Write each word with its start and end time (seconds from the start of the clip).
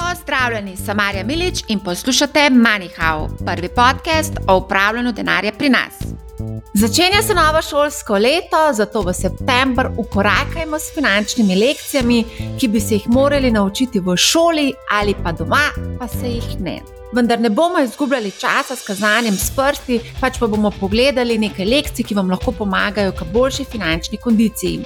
Pozdravljeni, 0.00 0.76
sem 0.76 0.96
Marja 0.96 1.24
Milič 1.24 1.64
in 1.68 1.80
poslušate 1.80 2.40
MoneyHow, 2.50 3.28
prvi 3.46 3.68
podcast 3.68 4.32
o 4.48 4.56
upravljanju 4.56 5.12
denarja 5.12 5.52
pri 5.58 5.68
nas. 5.68 5.94
Začenja 6.74 7.22
se 7.22 7.34
novo 7.34 7.62
šolsko 7.62 8.14
leto, 8.14 8.62
zato 8.72 9.02
v 9.02 9.12
september 9.14 9.90
ukorakajmo 9.96 10.78
s 10.78 10.94
finančnimi 10.94 11.56
lekcijami, 11.56 12.24
ki 12.60 12.68
bi 12.68 12.80
se 12.80 12.94
jih 12.94 13.08
morali 13.08 13.50
naučiti 13.50 14.00
v 14.00 14.16
šoli 14.16 14.72
ali 14.90 15.14
pa 15.24 15.32
doma, 15.32 15.68
pa 15.98 16.08
se 16.08 16.28
jih 16.28 16.60
ne. 16.60 16.80
Vendar 17.12 17.40
ne 17.40 17.50
bomo 17.50 17.78
izgubljali 17.78 18.30
časa 18.30 18.76
s 18.76 18.86
kazanjem 18.86 19.36
s 19.36 19.50
prsti, 19.56 20.00
pač 20.20 20.38
pa 20.38 20.46
bomo 20.46 20.70
pogledali 20.80 21.38
nekaj 21.38 21.66
lekcij, 21.66 22.04
ki 22.04 22.14
vam 22.14 22.30
lahko 22.30 22.52
pomagajo 22.52 23.12
k 23.12 23.28
boljši 23.32 23.64
finančni 23.64 24.18
kondiciji. 24.18 24.80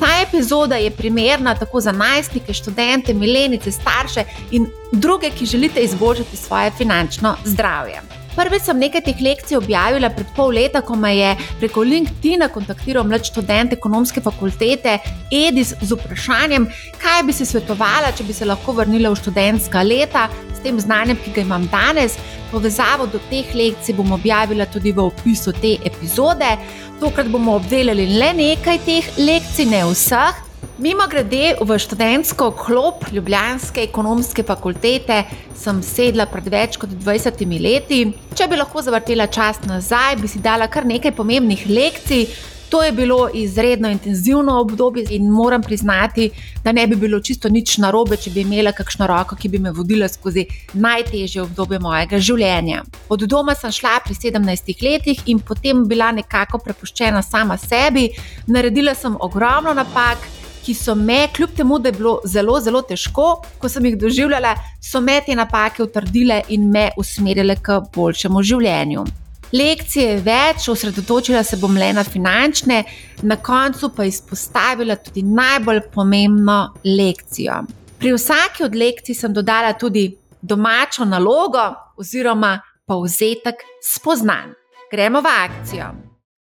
Ta 0.00 0.20
epizoda 0.28 0.76
je 0.76 0.90
primerna 0.90 1.54
tako 1.54 1.80
za 1.80 1.92
najstnike, 1.92 2.52
študente, 2.52 3.14
milenice, 3.14 3.72
starše 3.72 4.24
in 4.50 4.66
druge, 4.92 5.30
ki 5.30 5.46
želite 5.46 5.80
izboljšati 5.80 6.36
svoje 6.36 6.70
finančno 6.70 7.36
zdravje. 7.44 8.02
Prvič 8.36 8.66
sem 8.68 8.76
nekaj 8.76 9.00
teh 9.00 9.20
lekcij 9.24 9.56
objavila 9.56 10.10
pred 10.12 10.28
pol 10.36 10.50
leta, 10.52 10.82
ko 10.84 10.92
me 11.00 11.14
je 11.16 11.30
preko 11.56 11.80
LinkedIn 11.80 12.44
kontaktiral 12.52 13.06
mlad 13.08 13.24
študent 13.24 13.72
ekonomske 13.72 14.20
fakultete 14.20 14.98
Edis 15.32 15.72
z 15.80 15.96
vprašanjem, 15.96 16.66
kaj 17.00 17.22
bi 17.24 17.32
se 17.32 17.46
svetovala, 17.48 18.12
če 18.12 18.26
bi 18.28 18.36
se 18.36 18.44
lahko 18.44 18.74
vrnila 18.76 19.14
v 19.14 19.20
študentska 19.22 19.80
leta 19.82 20.26
s 20.52 20.60
tem 20.60 20.76
znanjem, 20.80 21.16
ki 21.24 21.32
ga 21.32 21.46
imam 21.46 21.64
danes. 21.72 22.18
Povezavo 22.52 23.08
do 23.08 23.18
teh 23.30 23.56
lekcij 23.56 23.96
bom 23.96 24.12
objavila 24.12 24.68
tudi 24.68 24.92
v 24.92 25.08
opisu 25.08 25.56
te 25.56 25.78
epizode. 25.88 26.52
Tokrat 26.96 27.28
bomo 27.28 27.58
obdelali 27.58 28.06
le 28.16 28.30
nekaj 28.32 28.78
teh 28.86 29.08
lekcij, 29.20 29.66
ne 29.68 29.82
vseh. 29.84 30.38
Mimo 30.80 31.04
grede 31.12 31.50
v 31.60 31.76
študentsko 31.76 32.46
klop 32.56 33.04
Ljubljanske 33.12 33.82
ekonomske 33.84 34.40
fakultete 34.48 35.18
sem 35.60 35.82
sedla 35.84 36.24
pred 36.30 36.48
več 36.48 36.78
kot 36.80 36.94
20 36.96 37.44
leti. 37.60 38.00
Če 38.32 38.48
bi 38.48 38.56
lahko 38.56 38.80
zavrtela 38.80 39.28
čas 39.28 39.60
nazaj, 39.68 40.16
bi 40.22 40.28
si 40.32 40.40
dala 40.40 40.70
kar 40.72 40.88
nekaj 40.88 41.12
pomembnih 41.16 41.68
lekcij. 41.68 42.30
To 42.68 42.82
je 42.82 42.92
bilo 42.92 43.28
izredno 43.34 43.88
intenzivno 43.88 44.60
obdobje 44.60 45.04
in 45.10 45.28
moram 45.30 45.62
priznati, 45.62 46.30
da 46.64 46.72
ne 46.72 46.86
bi 46.86 46.96
bilo 46.96 47.20
čisto 47.20 47.48
nič 47.48 47.78
narobe, 47.78 48.16
če 48.16 48.30
bi 48.30 48.40
imela 48.40 48.72
kakšno 48.72 49.06
roko, 49.06 49.36
ki 49.36 49.48
bi 49.48 49.58
me 49.58 49.70
vodila 49.70 50.08
skozi 50.08 50.46
najtežje 50.72 51.42
obdobje 51.42 51.78
mojega 51.78 52.18
življenja. 52.18 52.82
Od 53.08 53.22
doma 53.22 53.54
sem 53.54 53.72
šla 53.72 54.00
pri 54.04 54.14
17 54.14 54.82
letih 54.82 55.20
in 55.26 55.38
potem 55.38 55.84
bila 55.86 56.10
nekako 56.12 56.58
prepuščena 56.58 57.22
sama 57.22 57.56
sebi. 57.56 58.08
Naredila 58.46 58.94
sem 58.94 59.14
ogromno 59.20 59.74
napak. 59.74 60.26
Ki 60.66 60.74
so 60.74 60.96
me, 60.98 61.28
kljub 61.30 61.52
temu, 61.54 61.76
da 61.78 61.92
je 61.92 61.94
bilo 61.94 62.16
zelo, 62.26 62.56
zelo 62.60 62.80
težko, 62.82 63.26
ko 63.62 63.68
sem 63.70 63.84
jih 63.86 63.94
doživljala, 64.00 64.56
so 64.82 64.98
me 65.00 65.20
te 65.22 65.36
napake 65.38 65.84
utrdile 65.84 66.40
in 66.48 66.66
me 66.74 66.88
usmerile 66.98 67.54
k 67.62 67.78
boljšemu 67.94 68.42
življenju. 68.42 69.06
Lekcije 69.52 70.16
več, 70.26 70.64
osredotočila 70.68 71.44
se 71.46 71.56
bom 71.62 71.76
le 71.78 71.92
na 71.94 72.02
finančne, 72.04 72.80
na 73.22 73.36
koncu 73.38 73.92
pa 73.94 74.04
izpostavila 74.04 74.96
tudi 74.98 75.22
najbolj 75.22 75.84
pomembno 75.94 76.74
lekcijo. 76.84 77.60
Pri 77.98 78.12
vsaki 78.16 78.64
od 78.66 78.74
lekcij 78.74 79.14
sem 79.14 79.32
dodala 79.32 79.76
tudi 79.78 80.08
domačo 80.42 81.06
nalogo 81.06 81.62
oziroma 81.96 82.56
povzetek 82.86 83.62
spoznanj. 83.82 84.50
Gremo 84.90 85.22
v 85.22 85.30
akcijo. 85.30 85.92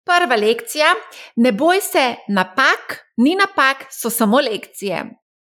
Prva 0.06 0.38
lekcija: 0.38 0.94
ne 1.36 1.52
boj 1.52 1.82
se 1.82 2.06
napak, 2.30 3.00
ni 3.18 3.36
napak, 3.36 3.88
so 3.90 4.10
samo 4.10 4.42
lekcije. 4.42 5.04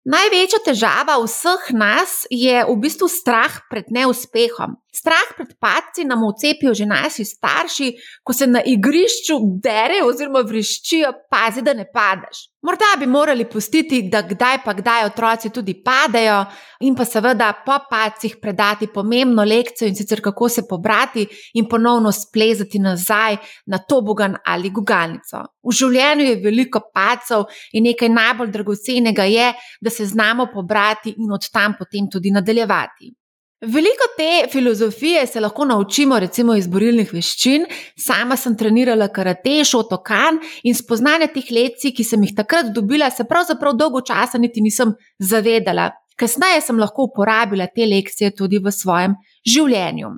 Največja 0.05 0.59
težava 0.65 1.21
vseh 1.23 1.69
nas 1.77 2.25
je 2.31 2.65
v 2.65 2.75
bistvu 2.81 3.07
strah 3.09 3.61
pred 3.71 3.93
neuspehom. 3.93 4.81
Strah 4.95 5.33
pred 5.37 5.55
padci 5.59 6.05
nam 6.05 6.21
vcepijo 6.29 6.75
že 6.75 6.87
naši 6.87 7.25
starši, 7.25 7.93
ko 8.23 8.33
se 8.33 8.47
na 8.47 8.61
igrišču 8.61 9.39
derejo 9.65 10.09
oziroma 10.11 10.43
vriščijo, 10.45 11.13
pazi, 11.33 11.63
da 11.65 11.73
ne 11.73 11.87
padeš. 11.93 12.43
Morda 12.63 12.91
bi 12.99 13.07
morali 13.07 13.47
pustiti, 13.51 14.03
da 14.13 14.21
kdaj 14.23 14.59
pa 14.65 14.75
kdaj 14.77 15.07
otroci 15.07 15.51
tudi 15.51 15.75
padejo, 15.85 16.45
in 16.81 16.95
pa 16.95 17.07
seveda 17.09 17.49
po 17.67 17.79
padcih 17.91 18.37
predati 18.43 18.87
pomembno 18.87 19.45
lekcijo 19.45 19.89
in 19.89 19.97
sicer 19.97 20.21
kako 20.21 20.49
se 20.49 20.67
pobrati 20.69 21.27
in 21.55 21.69
ponovno 21.69 22.13
splezati 22.13 22.79
nazaj 22.79 23.37
na 23.67 23.79
tobogan 23.79 24.37
ali 24.45 24.71
gugalnico. 24.71 25.41
V 25.65 25.73
življenju 25.73 26.29
je 26.29 26.37
veliko 26.45 26.85
padcev 26.95 27.49
in 27.73 27.89
nekaj 27.89 28.13
najbolj 28.13 28.53
dragocenega 28.53 29.25
je, 29.25 29.49
da 29.81 29.91
se 29.91 30.07
znamo 30.07 30.51
pobrati 30.53 31.15
in 31.17 31.33
od 31.33 31.49
tam 31.51 31.75
potem 31.79 32.11
tudi 32.13 32.31
nadaljevati. 32.31 33.15
Veliko 33.63 34.09
te 34.17 34.49
filozofije 34.53 35.27
se 35.27 35.41
lahko 35.41 35.65
naučimo, 35.65 36.19
recimo 36.19 36.55
iz 36.59 36.67
borilnih 36.67 37.13
veščin. 37.15 37.67
Sama 37.95 38.35
sem 38.37 38.57
trenirala 38.59 39.07
karate, 39.15 39.61
šotokan 39.65 40.41
in 40.67 40.75
spoznanje 40.75 41.29
teh 41.31 41.53
lekcij, 41.55 41.93
ki 41.95 42.05
sem 42.05 42.25
jih 42.27 42.33
takrat 42.41 42.73
dobila, 42.75 43.11
se 43.11 43.23
pravzaprav 43.31 43.79
dolgo 43.79 44.03
časa 44.03 44.43
niti 44.43 44.65
nisem 44.67 44.97
zavedala. 45.19 45.93
Kasneje 46.19 46.59
sem 46.67 46.83
lahko 46.83 47.07
uporabila 47.13 47.71
te 47.71 47.87
lekcije 47.87 48.33
tudi 48.35 48.59
v 48.59 48.75
svojem 48.75 49.15
življenju. 49.47 50.11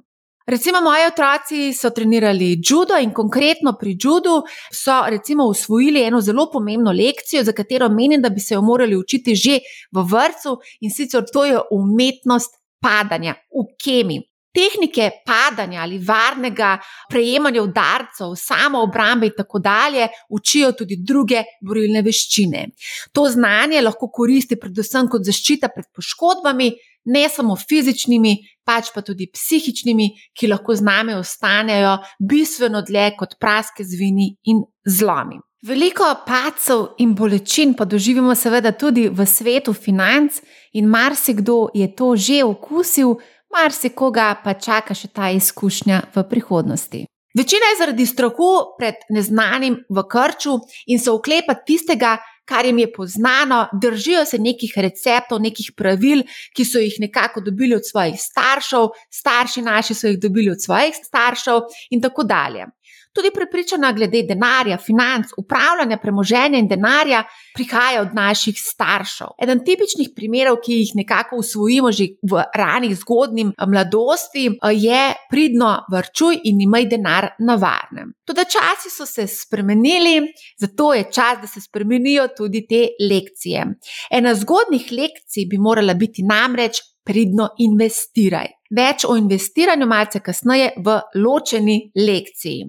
Recimo, 0.49 0.81
moji 0.81 1.05
otroci 1.13 1.69
so 1.77 1.93
trenirali 1.93 2.51
judo 2.65 2.97
in 3.01 3.13
konkretno 3.13 3.77
pri 3.81 3.97
judu 4.01 4.41
so 4.73 5.03
recimo 5.09 5.45
usvojili 5.53 6.03
eno 6.09 6.21
zelo 6.21 6.49
pomembno 6.53 6.93
lekcijo, 6.93 7.45
za 7.45 7.53
katero 7.53 7.93
menim, 7.93 8.25
da 8.25 8.33
bi 8.33 8.41
se 8.41 8.55
jo 8.55 8.65
morali 8.65 8.97
učiti 8.97 9.37
že 9.37 9.61
v 9.93 10.09
vrtu 10.09 10.59
in 10.81 10.91
sicer 10.91 11.25
to 11.33 11.45
je 11.45 11.61
umetnost 11.71 12.64
padanja 12.85 13.35
v 13.51 13.67
kemi. 13.81 14.21
Tehnike 14.55 15.09
padanja 15.27 15.81
ali 15.83 15.97
varnega 15.99 16.77
prejemanja 17.11 17.63
udarcev, 17.65 18.37
samo 18.39 18.85
obrambe 18.87 19.27
in 19.27 19.33
tako 19.37 19.59
dalje 19.59 20.07
učijo 20.31 20.69
tudi 20.79 21.01
druge 21.03 21.41
borilne 21.59 22.05
veščine. 22.07 22.69
To 23.13 23.25
znanje 23.31 23.83
lahko 23.83 24.13
koristi 24.15 24.61
predvsem 24.61 25.09
kot 25.11 25.27
zaščita 25.27 25.73
pred 25.75 25.89
poškodbami, 25.91 26.69
ne 27.11 27.25
samo 27.29 27.57
fizičnimi, 27.59 28.37
pač 28.65 28.93
pa 28.95 29.03
tudi 29.03 29.27
psihičnimi, 29.33 30.07
ki 30.39 30.53
lahko 30.53 30.77
z 30.79 30.87
nami 30.87 31.19
ostanejo 31.19 31.97
bistveno 32.23 32.85
dlje 32.87 33.11
kot 33.19 33.35
praske 33.43 33.83
zvini 33.85 34.31
in 34.55 34.63
zlomi. 34.87 35.41
Veliko 35.65 36.05
pacov 36.27 36.91
in 36.99 37.15
bolečin 37.17 37.71
pa 37.73 37.87
doživimo 37.89 38.35
seveda 38.37 38.73
tudi 38.77 39.07
v 39.09 39.25
svetu 39.25 39.73
financ, 39.73 40.43
in 40.77 40.85
marsikdo 40.85 41.71
je 41.73 41.89
to 41.97 42.17
že 42.17 42.45
okusil, 42.45 43.17
marsikoga 43.49 44.35
pa 44.45 44.53
čaka 44.61 44.93
še 44.93 45.09
ta 45.09 45.31
izkušnja 45.33 46.13
v 46.13 46.25
prihodnosti. 46.29 47.07
Večina 47.33 47.73
je 47.73 47.79
zaradi 47.81 48.07
strahu 48.07 48.77
pred 48.77 49.09
neznanim 49.09 49.81
v 49.89 50.05
krču 50.05 50.59
in 50.87 51.01
se 51.01 51.11
oklepa 51.11 51.57
tistega, 51.67 52.19
kar 52.45 52.67
jim 52.67 52.79
je 52.79 52.93
poznano, 52.93 53.65
držijo 53.73 54.27
se 54.29 54.39
nekih 54.39 54.75
receptov, 54.77 55.41
nekih 55.41 55.73
pravil, 55.73 56.27
ki 56.53 56.65
so 56.65 56.79
jih 56.79 57.01
nekako 57.01 57.41
dobili 57.41 57.75
od 57.75 57.89
svojih 57.89 58.21
staršev, 58.21 58.93
starši 59.09 59.65
naši 59.65 59.97
so 59.97 60.13
jih 60.13 60.21
dobili 60.21 60.53
od 60.53 60.61
svojih 60.61 60.93
staršev 60.93 61.65
in 61.91 62.05
tako 62.05 62.23
dalje. 62.23 62.69
Tudi 63.15 63.31
prepričana 63.35 63.93
glede 63.93 64.23
denarja, 64.27 64.79
financ, 64.79 65.27
upravljanja 65.39 65.99
premoženja 66.03 66.59
in 66.59 66.69
denarja 66.69 67.23
prihaja 67.55 68.01
od 68.03 68.15
naših 68.15 68.57
staršev. 68.59 69.37
Eden 69.43 69.61
tipičnih 69.65 70.09
primerov, 70.17 70.57
ki 70.65 70.81
jih 70.81 70.91
nekako 70.99 71.37
usvojimo 71.37 71.93
že 71.93 72.09
v 72.23 72.43
ranih 72.55 72.97
zgodnji 72.99 73.45
mladosti, 73.67 74.49
je 74.73 75.03
pridno 75.31 75.71
vrčuj 75.93 76.41
in 76.45 76.61
imaj 76.61 76.89
denar 76.91 77.29
na 77.39 77.55
varnem. 77.55 78.13
Tudi 78.27 78.49
časi 78.57 78.91
so 78.91 79.07
se 79.07 79.27
spremenili, 79.27 80.33
zato 80.59 80.95
je 80.95 81.05
čas, 81.13 81.39
da 81.41 81.47
se 81.47 81.61
spremenijo 81.61 82.29
tudi 82.37 82.67
te 82.67 82.89
lekcije. 83.11 83.67
Ena 84.11 84.35
zgodnih 84.35 84.91
lekcij 84.91 85.47
bi 85.51 85.59
morala 85.59 85.95
biti 85.95 86.23
namreč. 86.23 86.83
Pridno 87.05 87.51
investiraj. 87.61 88.47
Več 88.73 89.05
o 89.05 89.17
investiranju, 89.17 89.85
malce 89.87 90.23
kasneje, 90.25 90.71
v 90.81 90.95
ločeni 91.21 91.75
lekciji. 91.93 92.65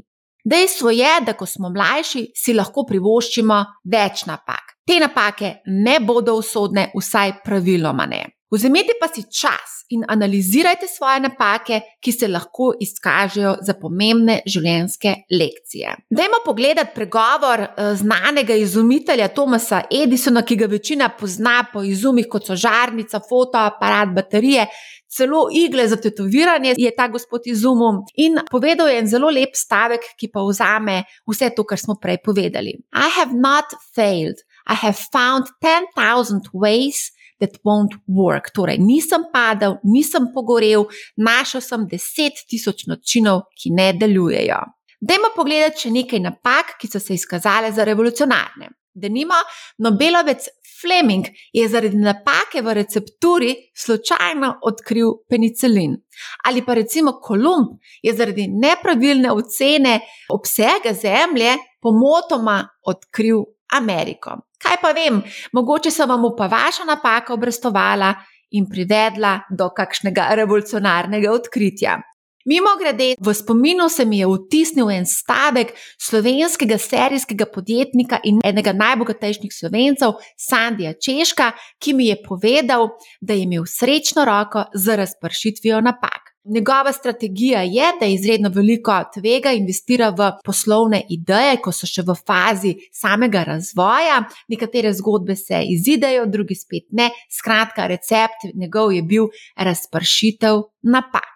Dejstvo 0.46 0.90
je, 0.94 1.12
da 1.26 1.34
ko 1.34 1.46
smo 1.46 1.72
mlajši, 1.74 2.28
si 2.38 2.54
lahko 2.54 2.86
privoščimo 2.86 3.58
več 3.92 4.26
napak. 4.30 4.76
Te 4.86 5.00
napake 5.02 5.56
ne 5.66 6.00
bodo 6.06 6.38
usodne, 6.38 6.92
vsaj 6.94 7.40
praviloma 7.46 8.06
ne. 8.06 8.26
Vzemite 8.54 8.94
pa 9.02 9.08
si 9.10 9.24
čas 9.24 9.82
in 9.90 10.04
analizirajte 10.08 10.88
svoje 10.88 11.20
napake, 11.20 11.80
ki 12.02 12.12
se 12.12 12.28
lahko 12.28 12.72
izkažejo 12.82 13.56
za 13.66 13.74
pomembne 13.82 14.38
življenjske 14.46 15.14
lekcije. 15.32 15.96
Dajmo 16.14 16.40
pogledati 16.46 16.94
pregovor 16.96 17.66
eh, 17.66 17.96
znanega 17.98 18.56
izumitelja 18.56 19.28
Tomasa 19.34 19.82
Edisona, 19.92 20.46
ki 20.46 20.60
ga 20.62 20.70
večina 20.72 21.10
pozna 21.20 21.64
po 21.74 21.84
izumih 21.84 22.30
kot 22.32 22.48
so 22.48 22.56
žarnica, 22.56 23.20
fotoaparat, 23.30 24.14
baterije 24.16 24.68
celo 25.16 25.48
igle 25.54 25.88
za 25.88 25.96
tetoviranje 26.02 26.74
je 26.78 26.92
ta 26.96 27.08
gospod 27.08 27.48
izumil 27.48 28.04
in 28.16 28.40
povedal 28.52 28.90
je 28.90 29.00
en 29.00 29.08
zelo 29.08 29.30
lep 29.30 29.56
stavek, 29.56 30.04
ki 30.20 30.30
pa 30.34 30.44
vzame 30.44 31.04
vse 31.30 31.52
to, 31.56 31.64
kar 31.64 31.80
smo 31.80 31.96
prej 32.02 32.20
povedali. 32.26 32.76
I 32.94 33.10
have 33.20 33.34
not 33.34 33.76
failed, 33.96 34.44
I 34.68 34.76
have 34.76 34.98
found 35.12 35.48
10,000 35.62 36.52
ways 36.54 37.12
that 37.40 37.60
won't 37.64 37.96
work. 38.08 38.52
Torej, 38.54 38.80
nisem 38.80 39.28
padel, 39.34 39.78
nisem 39.84 40.32
pogorel, 40.34 40.88
našel 41.18 41.62
sem 41.62 41.88
deset 41.92 42.46
tisoč 42.50 42.88
načinov, 42.88 43.46
ki 43.56 43.74
ne 43.76 43.92
delujejo. 43.94 44.62
Dajmo 45.06 45.34
pogledati 45.36 45.86
še 45.86 45.92
nekaj 45.94 46.24
napak, 46.24 46.78
ki 46.80 46.90
so 46.90 47.00
se 47.04 47.14
izkazale 47.14 47.72
za 47.76 47.86
revolucionarne. 47.86 48.72
Denimo, 48.96 49.36
Nobelovec 49.84 50.48
Fleming 50.86 51.26
je 51.54 51.68
zaradi 51.70 51.98
napake 51.98 52.62
v 52.62 52.74
recepturi 52.74 53.56
slučajno 53.76 54.54
odkril 54.62 55.12
penicilin. 55.30 55.98
Ali 56.46 56.62
pa 56.66 56.74
recimo 56.74 57.12
Kolumb 57.22 57.80
je 58.02 58.14
zaradi 58.14 58.48
nepravilne 58.48 59.32
ocene 59.32 60.00
obsega 60.30 60.94
Zemlje 60.94 61.58
pomotoma 61.82 62.62
odkril 62.86 63.44
Ameriko. 63.74 64.38
Kaj 64.62 64.78
pa 64.82 64.92
vem, 64.92 65.22
mogoče 65.54 65.92
se 65.92 66.06
vam 66.06 66.24
pa 66.38 66.48
vaša 66.48 66.84
napaka 66.84 67.34
obrestovala 67.34 68.14
in 68.52 68.70
privedla 68.70 69.40
do 69.50 69.70
kakšnega 69.70 70.30
revolucionarnega 70.36 71.32
odkritja. 71.32 71.98
Mimo 72.46 72.76
grede, 72.80 73.16
v 73.20 73.34
spominu 73.34 73.90
se 73.90 74.06
mi 74.06 74.20
je 74.20 74.28
vtisnil 74.30 74.92
en 74.94 75.06
stavek 75.06 75.72
slovenskega 75.98 76.78
serijskega 76.78 77.48
podjetnika 77.50 78.20
in 78.24 78.38
enega 78.46 78.74
najbogatejših 78.74 79.54
slovencev, 79.54 80.14
Sandija 80.38 80.94
Češka, 80.94 81.52
ki 81.82 81.96
mi 81.98 82.12
je 82.12 82.20
povedal, 82.22 82.92
da 83.22 83.34
je 83.34 83.48
imel 83.48 83.66
srečno 83.66 84.28
roko 84.30 84.68
z 84.76 84.96
razpršitvijo 85.02 85.82
napak. 85.82 86.36
Njegova 86.46 86.94
strategija 86.94 87.62
je, 87.62 87.92
da 88.00 88.06
izredno 88.06 88.52
veliko 88.54 88.94
tvega 89.14 89.52
investira 89.52 90.10
v 90.10 90.32
poslovne 90.46 91.02
ideje, 91.10 91.58
ko 91.58 91.74
so 91.74 91.90
še 91.90 92.06
v 92.06 92.14
fazi 92.28 92.76
samega 92.94 93.42
razvoja. 93.44 94.22
Nekatere 94.54 94.94
zgodbe 94.94 95.34
se 95.36 95.64
izidejo, 95.66 96.30
drugi 96.30 96.54
spet 96.56 96.92
ne. 96.92 97.10
Skratka, 97.34 97.88
recept 97.90 98.52
njegov 98.54 98.94
je 98.94 99.02
bil 99.02 99.32
razpršitev 99.58 100.62
napak. 100.84 101.35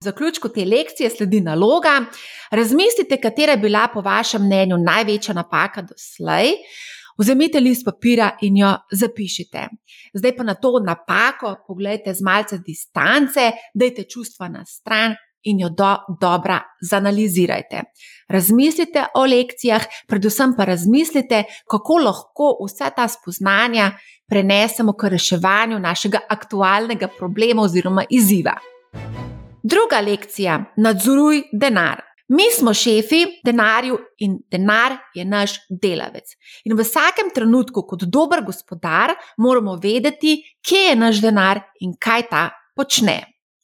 V 0.00 0.04
zaključku 0.04 0.48
te 0.48 0.64
lekcije 0.64 1.10
sledi 1.10 1.40
naloga: 1.40 2.04
razmislite, 2.50 3.16
katera 3.20 3.52
je 3.52 3.58
bila 3.58 3.88
po 3.94 4.00
vašem 4.00 4.44
mnenju 4.44 4.76
največja 4.78 5.34
napaka 5.34 5.82
doslej. 5.82 6.52
Vzemite 7.18 7.60
list 7.60 7.84
papira 7.84 8.30
in 8.42 8.56
jo 8.56 8.68
zapišite. 8.92 9.64
Zdaj 10.14 10.36
pa 10.36 10.44
na 10.44 10.54
to 10.54 10.78
napako 10.86 11.56
pogledajte 11.66 12.14
z 12.14 12.22
malce 12.22 12.58
distance, 12.58 13.50
dajte 13.74 14.04
čustva 14.04 14.48
na 14.48 14.64
stran 14.64 15.16
in 15.42 15.60
jo 15.60 15.68
do, 15.68 15.96
dobro 16.20 16.60
zanalizirajte. 16.90 17.82
Razmislite 18.28 19.04
o 19.14 19.24
lekcijah, 19.26 19.82
predvsem 20.06 20.54
pa 20.56 20.64
razmislite, 20.64 21.42
kako 21.70 21.98
lahko 22.04 22.52
vse 22.62 22.90
ta 22.96 23.08
spoznanja 23.08 23.90
prenesemo 24.28 24.92
k 24.92 25.08
reševanju 25.08 25.78
našega 25.78 26.18
aktualnega 26.28 27.08
problema 27.18 27.62
oziroma 27.62 28.04
izziva. 28.10 28.54
Druga 29.68 30.00
lekcija: 30.00 30.64
nadzoruj 30.76 31.42
denar. 31.52 32.02
Mi 32.28 32.44
smo 32.58 32.74
šefi 32.74 33.24
denarju 33.44 33.98
in 34.18 34.38
denar 34.50 34.94
je 35.14 35.24
naš 35.24 35.56
delavec. 35.82 36.30
In 36.64 36.76
v 36.76 36.84
vsakem 36.84 37.32
trenutku, 37.34 37.82
kot 37.88 38.04
dober 38.04 38.44
gospodar, 38.46 39.14
moramo 39.36 39.74
vedeti, 39.82 40.36
kje 40.68 40.82
je 40.90 40.94
naš 40.96 41.20
denar 41.24 41.60
in 41.80 41.94
kaj 42.00 42.24
ta 42.30 42.44
počne. 42.76 43.16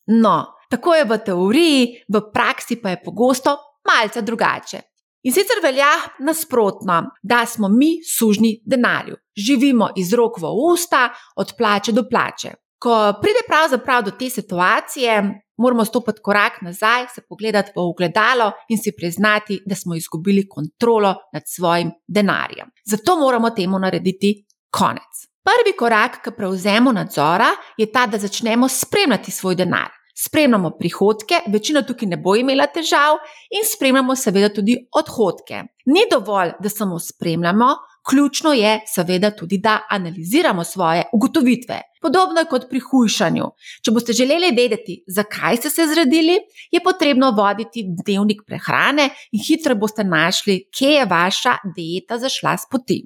No, 0.07 0.35
tako 0.71 0.95
je 0.95 1.05
v 1.05 1.19
teoriji, 1.27 1.87
v 2.09 2.23
praksi 2.33 2.81
pa 2.83 2.93
je 2.95 3.03
pogosto 3.05 3.57
malce 3.89 4.23
drugače. 4.23 4.81
In 5.25 5.33
sicer 5.33 5.63
velja 5.63 5.93
nasprotno, 6.21 6.99
da 7.23 7.47
smo 7.47 7.69
mi 7.69 7.95
sužni 8.05 8.59
denarju, 8.65 9.17
živimo 9.37 9.89
iz 9.97 10.13
rok 10.13 10.37
v 10.41 10.53
usta, 10.73 11.09
od 11.37 11.57
plače 11.57 11.93
do 11.93 12.05
plače. 12.11 12.53
Ko 12.85 13.15
pride 13.23 13.41
pravzaprav 13.49 14.03
do 14.05 14.11
te 14.11 14.31
situacije, 14.31 15.41
moramo 15.57 15.85
stopiti 15.85 16.21
korak 16.23 16.61
nazaj, 16.63 17.07
se 17.15 17.23
pogledati 17.29 17.73
v 17.77 17.81
ogledalo 17.81 18.51
in 18.69 18.79
si 18.79 18.93
priznati, 18.97 19.63
da 19.67 19.75
smo 19.75 19.95
izgubili 19.95 20.49
kontrolo 20.49 21.15
nad 21.33 21.43
svojim 21.47 21.93
denarjem. 22.07 22.67
Zato 22.85 23.17
moramo 23.17 23.51
temu 23.51 23.79
narediti 23.79 24.47
konec. 24.71 25.13
Prvi 25.49 25.77
korak 25.79 26.21
k 26.25 26.37
prevzemu 26.37 26.93
nadzora 26.93 27.49
je 27.77 27.93
ta, 27.93 28.07
da 28.07 28.19
začnemo 28.19 28.69
spremljati 28.69 29.31
svoj 29.31 29.55
denar. 29.55 29.89
Spremljamo 30.17 30.71
prihodke, 30.79 31.41
večina 31.47 31.83
tukaj 31.83 32.09
ne 32.09 32.17
bo 32.17 32.37
imela 32.37 32.67
težav, 32.67 33.17
in 33.51 33.65
spremljamo 33.77 34.17
seveda 34.17 34.49
tudi 34.49 34.77
odhodke. 34.93 35.63
Ni 35.87 36.05
dovolj, 36.11 36.53
da 36.61 36.69
samo 36.69 36.99
spremljamo, 36.99 37.67
ključno 38.11 38.53
je 38.53 38.81
seveda 38.87 39.31
tudi, 39.31 39.59
da 39.59 39.81
analiziramo 39.91 40.65
svoje 40.65 41.05
ugotovitve. 41.13 41.81
Podobno 42.05 42.41
je 42.41 42.49
kot 42.51 42.67
pri 42.69 42.83
hujšanju. 42.85 43.47
Če 43.81 43.93
boste 43.97 44.13
želeli 44.13 44.51
vedeti, 44.53 44.99
zakaj 45.09 45.57
ste 45.57 45.71
se 45.73 45.87
zredili, 45.89 46.35
je 46.71 46.83
potrebno 46.85 47.31
voditi 47.33 47.87
dnevnik 47.89 48.43
prehrane 48.47 49.07
in 49.33 49.41
hitro 49.41 49.73
boste 49.75 50.05
našli, 50.05 50.59
kje 50.69 50.91
je 50.99 51.07
vaša 51.09 51.55
dieta 51.77 52.19
zašla 52.21 52.59
s 52.61 52.69
poti. 52.71 52.99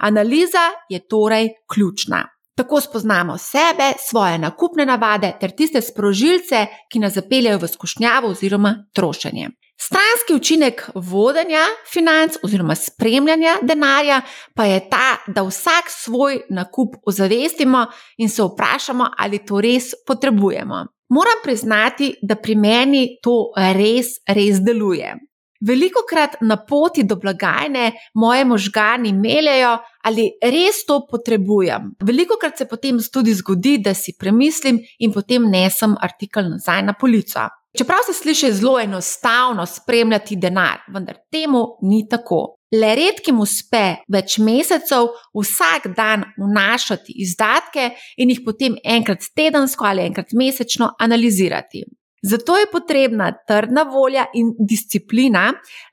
Analiza 0.00 0.70
je 0.88 1.02
torej 1.04 1.50
ključna. 1.72 2.22
Tako 2.56 2.80
spoznamo 2.80 3.36
sebe, 3.38 3.92
svoje 4.08 4.38
nakupne 4.38 4.86
navade 4.88 5.34
ter 5.40 5.52
tiste 5.52 5.82
sprožilce, 5.84 6.64
ki 6.88 7.04
nas 7.04 7.12
zapeljajo 7.12 7.60
v 7.60 7.68
skušnjavo 7.68 8.32
oziroma 8.32 8.72
trošenje. 8.96 9.50
Stranski 9.80 10.34
učinek 10.34 10.90
vodenja 10.94 11.64
financ 11.92 12.36
oziroma 12.42 12.74
spremljanja 12.74 13.56
denarja 13.62 14.20
pa 14.54 14.64
je 14.64 14.80
ta, 14.90 15.16
da 15.26 15.42
vsak 15.42 15.84
svoj 15.88 16.40
nakup 16.50 16.96
ozavestimo 17.06 17.86
in 18.16 18.28
se 18.28 18.42
vprašamo, 18.42 19.06
ali 19.18 19.44
to 19.46 19.60
res 19.60 19.84
potrebujemo. 20.06 20.86
Moram 21.08 21.42
priznati, 21.44 22.14
da 22.22 22.34
pri 22.34 22.54
meni 22.54 23.08
to 23.22 23.52
res, 23.56 24.06
res 24.26 24.58
deluje. 24.64 25.14
Veliko 25.60 26.02
krat 26.08 26.36
na 26.40 26.56
poti 26.56 27.04
do 27.04 27.16
blagajne 27.16 27.92
moje 28.14 28.44
možgani 28.44 29.12
meljajo, 29.12 29.76
ali 30.04 30.26
res 30.42 30.82
to 30.86 31.00
potrebujem. 31.10 31.94
Veliko 32.02 32.36
krat 32.40 32.58
se 32.58 32.66
potem 32.68 32.98
tudi 33.12 33.34
zgodi, 33.34 33.78
da 33.78 33.94
si 33.94 34.16
premislim 34.18 34.80
in 34.98 35.12
potem 35.12 35.48
nesem 35.50 35.96
artikel 36.00 36.50
nazaj 36.50 36.82
na 36.82 36.94
polico. 37.00 37.48
Čeprav 37.76 37.98
se 38.06 38.12
sliši 38.12 38.52
zelo 38.52 38.80
enostavno 38.80 39.66
spremljati 39.66 40.36
denar, 40.36 40.78
vendar 40.94 41.16
temu 41.30 41.66
ni 41.82 42.06
tako. 42.10 42.56
Le 42.72 42.94
redkim 42.98 43.38
uspe 43.40 43.82
več 44.12 44.38
mesecev 44.42 45.12
vsak 45.36 45.86
dan 45.96 46.24
vnašati 46.40 47.14
izdatke 47.22 47.90
in 48.16 48.32
jih 48.32 48.40
potem 48.44 48.74
enkrat 48.84 49.28
tedensko 49.36 49.86
ali 49.86 50.02
enkrat 50.02 50.34
mesečno 50.34 50.90
analizirati. 50.98 51.84
Zato 52.26 52.56
je 52.58 52.66
potrebna 52.72 53.30
trdna 53.46 53.82
volja 53.82 54.24
in 54.34 54.48
disciplina, 54.58 55.44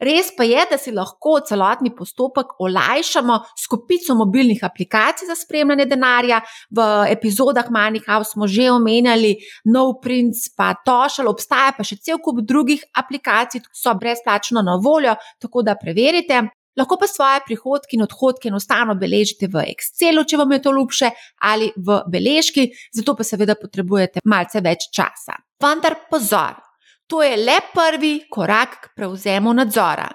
res 0.01 0.31
pa 0.37 0.47
je, 0.47 0.63
da 0.71 0.79
si 0.81 0.93
lahko 0.95 1.35
celotni 1.45 1.91
postopek 1.93 2.55
olajšamo 2.65 3.35
s 3.59 3.69
kopico 3.69 4.15
mobilnih 4.17 4.63
aplikacij 4.65 5.29
za 5.29 5.35
spremljanje 5.37 5.85
denarja. 5.91 6.41
V 6.73 6.87
epizodah 7.13 7.69
Manikav 7.69 8.25
smo 8.25 8.47
že 8.47 8.71
omenjali 8.71 9.35
No 9.69 9.99
Prince, 10.01 10.49
pa 10.57 10.73
Tošal, 10.73 11.29
obstaja 11.29 11.75
pa 11.77 11.85
še 11.85 11.99
cel 12.01 12.17
kup 12.17 12.41
drugih 12.41 12.81
aplikacij, 12.97 13.61
so 13.69 13.93
brezplačno 13.93 14.65
na 14.65 14.79
voljo, 14.81 15.13
tako 15.39 15.61
da 15.61 15.77
preverite. 15.77 16.41
Lahko 16.77 16.97
pa 16.97 17.05
svoje 17.07 17.45
prihodke 17.45 17.93
in 17.93 18.01
odhodke 18.01 18.49
enostavno 18.49 18.95
beležite 18.97 19.45
v 19.45 19.67
Excelu, 19.75 20.25
če 20.25 20.41
vam 20.41 20.57
je 20.57 20.61
to 20.65 20.73
ljubše, 20.73 21.13
ali 21.45 21.69
v 21.77 22.01
beležki, 22.09 22.71
zato 22.89 23.13
pa 23.13 23.27
seveda 23.27 23.53
potrebujete 23.59 24.25
malce 24.25 24.65
več 24.65 24.89
časa. 24.89 25.42
Vendar 25.61 25.95
pozor, 26.09 26.55
to 27.07 27.23
je 27.23 27.37
le 27.37 27.59
prvi 27.73 28.19
korak 28.29 28.69
k 28.81 28.95
prevzemu 28.95 29.53
nadzora. 29.53 30.09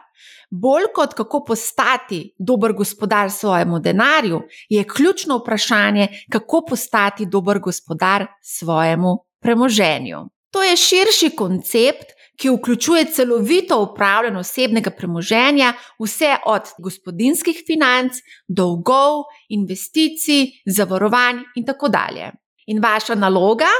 Bolj 0.51 0.89
kot 0.95 1.15
kako 1.15 1.45
postati 1.45 2.35
dober 2.39 2.73
gospodar 2.73 3.31
svojemu 3.31 3.79
denarju, 3.79 4.41
je 4.69 4.85
ključno 4.85 5.37
vprašanje, 5.37 6.09
kako 6.33 6.65
postati 6.69 7.27
dober 7.27 7.59
gospodar 7.59 8.27
svojemu 8.43 9.19
premoženju. 9.43 10.19
To 10.51 10.63
je 10.63 10.77
širši 10.77 11.31
koncept, 11.37 12.19
ki 12.41 12.49
vključuje 12.49 13.05
celovito 13.05 13.81
upravljanje 13.83 14.39
osebnega 14.39 14.91
premoženja, 14.91 15.73
vse 16.05 16.37
od 16.47 16.63
gospodinskih 16.79 17.63
financ, 17.67 18.13
dolgov, 18.49 19.25
investicij, 19.49 20.47
zavarovanj 20.67 21.43
in 21.57 21.67
tako 21.67 21.89
dalje. 21.89 22.31
In 22.67 22.83
vaša 22.83 23.15
naloga? 23.15 23.71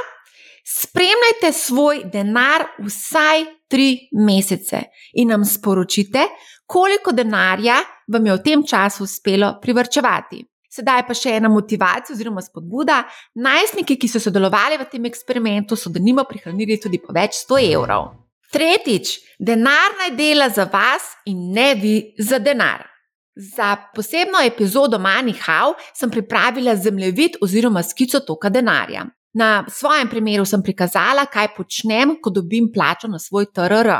Spremljajte 0.69 1.51
svoj 1.53 2.03
denar 2.13 2.63
vsaj 2.85 3.45
tri 3.67 4.09
mesece 4.11 4.83
in 5.13 5.27
nam 5.27 5.45
sporočite, 5.45 6.19
koliko 6.65 7.11
denarja 7.11 7.79
vam 8.07 8.25
je 8.25 8.33
v 8.33 8.43
tem 8.43 8.63
času 8.67 9.03
uspelo 9.03 9.55
privrčevati. 9.61 10.43
Sedaj 10.69 11.07
pa 11.07 11.15
še 11.17 11.33
ena 11.39 11.49
motivacija 11.49 12.13
oziroma 12.13 12.43
spodbuda. 12.45 12.99
Najstniki, 13.41 13.97
ki 13.97 14.07
so 14.07 14.21
sodelovali 14.21 14.77
v 14.77 14.85
tem 14.91 15.09
eksperimentu, 15.09 15.75
so 15.75 15.89
denimo 15.89 16.23
prihranili 16.29 16.77
tudi 16.77 17.01
po 17.01 17.15
več 17.17 17.41
100 17.41 17.63
evrov. 17.71 18.11
Tretjič, 18.53 19.15
denar 19.41 19.97
naj 19.97 20.13
dela 20.17 20.49
za 20.53 20.69
vas 20.69 21.15
in 21.25 21.49
ne 21.53 21.73
vi 21.81 21.95
za 22.17 22.37
denar. 22.37 22.85
Za 23.33 23.75
posebno 23.95 24.41
epizodo 24.45 24.99
Manihau 25.01 25.73
sem 25.97 26.11
pripravila 26.13 26.75
zemljevid 26.75 27.41
oziroma 27.41 27.81
skico 27.83 28.21
toka 28.21 28.53
denarja. 28.53 29.07
Na 29.33 29.65
svojem 29.69 30.09
primeru 30.09 30.45
sem 30.45 30.63
prikazala, 30.63 31.25
kaj 31.29 31.53
počnem, 31.57 32.15
ko 32.21 32.31
dobim 32.33 32.71
plačo 32.73 33.07
na 33.07 33.19
svoj 33.19 33.45
TRR. 33.53 33.91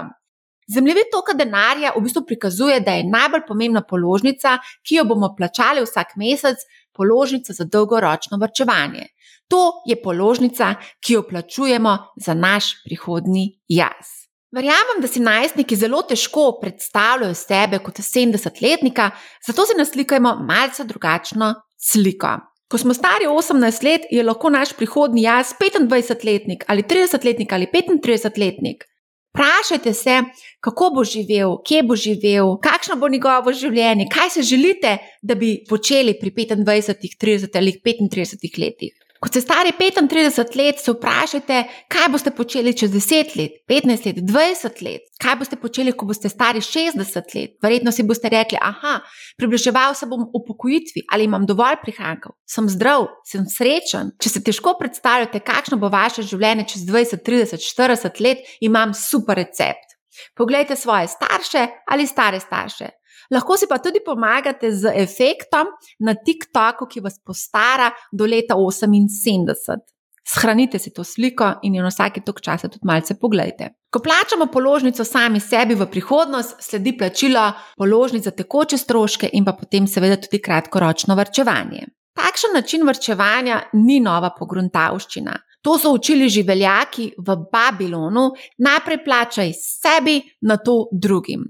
Zemljevid 0.73 1.09
toka 1.11 1.33
denarja 1.33 1.93
v 1.97 2.01
bistvu 2.05 2.25
prikazuje, 2.29 2.79
da 2.85 2.93
je 2.97 3.07
najbolj 3.09 3.45
pomembna 3.47 3.81
položnica, 3.81 4.57
ki 4.85 4.99
jo 4.99 5.05
bomo 5.09 5.31
plačali 5.37 5.81
vsak 5.85 6.13
mesec, 6.17 6.61
položnica 6.93 7.53
za 7.53 7.65
dolgoročno 7.65 8.37
vrčevanje. 8.41 9.07
To 9.49 9.81
je 9.85 9.97
položnica, 10.01 10.75
ki 11.01 11.13
jo 11.13 11.23
plačujemo 11.29 11.97
za 12.21 12.33
naš 12.33 12.73
prihodni 12.85 13.47
jaz. 13.67 14.29
Verjamem, 14.53 15.01
da 15.01 15.07
si 15.07 15.21
najstniki 15.21 15.75
zelo 15.77 16.01
težko 16.09 16.59
predstavljajo 16.61 17.33
sebe 17.37 17.79
kot 17.85 18.01
70-letnika, 18.01 19.09
zato 19.45 19.65
si 19.65 19.77
naslikajmo 19.77 20.35
malce 20.45 20.85
drugačno 20.89 21.53
sliko. 21.77 22.37
Ko 22.69 22.77
smo 22.77 22.93
stari 22.93 23.25
18 23.25 23.83
let, 23.83 24.01
je 24.11 24.23
lahko 24.23 24.49
naš 24.49 24.75
prihodnji 24.77 25.21
jaz 25.21 25.53
25-letnik 25.57 26.63
ali 26.67 26.83
30-letnik 26.83 27.53
ali 27.53 27.67
35-letnik. 27.73 28.85
Vprašajte 29.33 29.93
se, 29.93 30.21
kako 30.61 30.89
bo 30.95 31.03
živel, 31.03 31.57
kje 31.65 31.83
bo 31.83 31.95
živel, 31.95 32.57
kakšno 32.61 32.95
bo 32.95 33.09
njegovo 33.09 33.53
življenje, 33.53 34.07
kaj 34.13 34.29
se 34.29 34.41
želite, 34.41 34.97
da 35.21 35.35
bi 35.35 35.63
počeli 35.69 36.17
pri 36.19 36.31
25, 36.31 37.17
30 37.21 37.57
ali 37.57 37.73
35 37.85 38.59
letih. 38.61 39.08
Ko 39.19 39.27
ste 39.27 39.41
stari 39.41 39.73
35 39.75 40.55
let, 40.55 40.79
se 40.79 40.93
vprašajte, 40.95 41.63
kaj 41.91 42.07
boste 42.11 42.31
počeli 42.31 42.71
čez 42.73 42.91
10 42.91 43.33
let, 43.35 43.57
15 43.67 44.05
let, 44.07 44.21
20 44.23 44.79
let, 44.85 45.09
kaj 45.19 45.35
boste 45.41 45.59
počeli, 45.59 45.91
ko 45.91 46.07
boste 46.07 46.31
stari 46.31 46.61
60 46.63 47.35
let. 47.35 47.57
Verjetno 47.63 47.91
si 47.91 48.05
boste 48.07 48.31
rekli: 48.31 48.57
Aha, 48.61 49.01
približeval 49.37 49.95
se 49.95 50.07
bom 50.07 50.23
upokojitvi 50.23 51.03
ali 51.11 51.27
imam 51.27 51.45
dovolj 51.45 51.81
prihrankov, 51.83 52.37
sem 52.47 52.69
zdrav, 52.71 53.09
sem 53.27 53.43
srečen. 53.43 54.15
Če 54.23 54.29
se 54.29 54.43
težko 54.43 54.77
predstavljate, 54.79 55.43
kakšno 55.43 55.77
bo 55.77 55.91
vaše 55.91 56.23
življenje 56.23 56.69
čez 56.73 56.87
20, 56.87 57.23
30, 57.27 57.67
40 57.75 58.23
let, 58.23 58.47
imam 58.63 58.95
super 58.95 59.35
recept. 59.35 59.88
Poglejte 60.35 60.75
svoje 60.75 61.07
starše 61.07 61.67
ali 61.87 62.07
stare 62.07 62.39
starše. 62.39 62.89
Lahko 63.31 63.57
si 63.57 63.67
pa 63.69 63.77
tudi 63.77 64.01
pomagate 64.05 64.71
z 64.71 64.89
efektom 64.95 65.67
na 65.99 66.15
TikToku, 66.15 66.87
ki 66.89 66.99
vas 66.99 67.19
postara 67.25 67.91
do 68.11 68.25
leta 68.25 68.55
78. 68.55 69.77
Shranite 70.29 70.79
si 70.79 70.93
to 70.93 71.03
sliko 71.03 71.55
in 71.63 71.75
jo 71.75 71.83
na 71.83 71.89
vsake 71.89 72.21
tok 72.25 72.41
časa 72.41 72.69
tudi 72.69 72.85
malce 72.85 73.15
pogledajte. 73.17 73.69
Ko 73.89 73.99
plačamo 73.99 74.45
položnico 74.53 75.03
sami 75.05 75.39
sebi 75.39 75.75
v 75.75 75.87
prihodnost, 75.89 76.61
sledi 76.61 76.93
plačilo 76.97 77.51
položnic 77.77 78.23
za 78.23 78.31
tekoče 78.31 78.77
stroške 78.77 79.29
in 79.33 79.45
pa 79.45 79.53
potem 79.57 79.87
seveda 79.87 80.19
tudi 80.21 80.41
kratkoročno 80.41 81.15
vrčevanje. 81.17 81.87
Takšen 82.13 82.53
način 82.53 82.85
vrčevanja 82.85 83.61
ni 83.73 83.99
nova 83.99 84.29
pogruntavščina. 84.37 85.33
To 85.61 85.75
so 85.79 85.91
učili 85.91 86.29
že 86.29 86.43
veljaki 86.47 87.11
v 87.17 87.35
Babilonu, 87.51 88.31
najprej 88.57 89.03
plačaj 89.03 89.53
sebi, 89.53 90.21
na 90.41 90.57
to 90.57 90.87
drugim. 90.91 91.43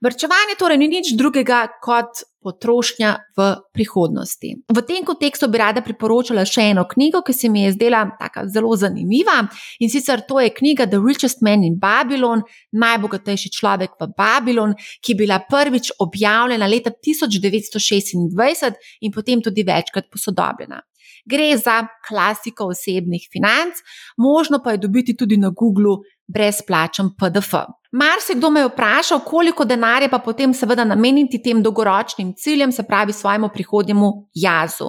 Vrčevanje 0.00 0.56
torej 0.58 0.78
ni 0.80 0.88
nič 0.88 1.12
drugega 1.12 1.66
kot 1.84 2.24
potrošnja 2.40 3.36
v 3.36 3.60
prihodnosti. 3.76 4.64
V 4.64 4.78
tem 4.88 5.04
kontekstu 5.04 5.48
bi 5.52 5.60
rada 5.60 5.84
priporočala 5.84 6.46
še 6.48 6.70
eno 6.72 6.86
knjigo, 6.88 7.20
ki 7.20 7.36
se 7.36 7.52
mi 7.52 7.66
je 7.66 7.74
zdela 7.76 8.06
tako 8.16 8.46
zelo 8.48 8.72
zanimiva 8.80 9.44
in 9.78 9.92
sicer 9.92 10.24
to 10.24 10.40
je 10.40 10.54
knjiga 10.56 10.88
The 10.88 11.00
Richest 11.04 11.44
Man 11.44 11.64
in 11.68 11.76
Babylon, 11.76 12.42
najbogatejši 12.72 13.52
človek 13.52 14.00
v 14.00 14.08
Babilon, 14.16 14.72
ki 15.04 15.12
je 15.12 15.20
bila 15.20 15.42
prvič 15.44 15.92
objavljena 16.00 16.66
leta 16.66 16.90
1926 16.96 18.80
in 19.04 19.12
potem 19.12 19.44
tudi 19.44 19.66
večkrat 19.68 20.08
posodobljena. 20.08 20.80
Gre 21.26 21.56
za 21.56 21.86
klasiko 22.08 22.70
osebnih 22.70 23.28
financ, 23.32 23.74
možno 24.16 24.62
pa 24.64 24.72
je 24.72 24.82
dobiti 24.86 25.16
tudi 25.16 25.36
na 25.36 25.50
Googlu 25.50 25.98
brezplačen 26.26 27.10
PDF. 27.18 27.54
Mar 27.92 28.20
se 28.20 28.34
kdo 28.34 28.50
me 28.50 28.60
je 28.60 28.66
vprašal, 28.68 29.20
koliko 29.26 29.64
denarja 29.64 30.08
pa 30.08 30.18
potem 30.18 30.52
seveda 30.54 30.84
nameniti 30.84 31.40
tem 31.42 31.62
dolgoročnim 31.62 32.34
ciljem, 32.38 32.72
se 32.72 32.82
pravi 32.82 33.12
svojemu 33.12 33.48
prihodnjemu 33.54 34.10
jazu. 34.34 34.88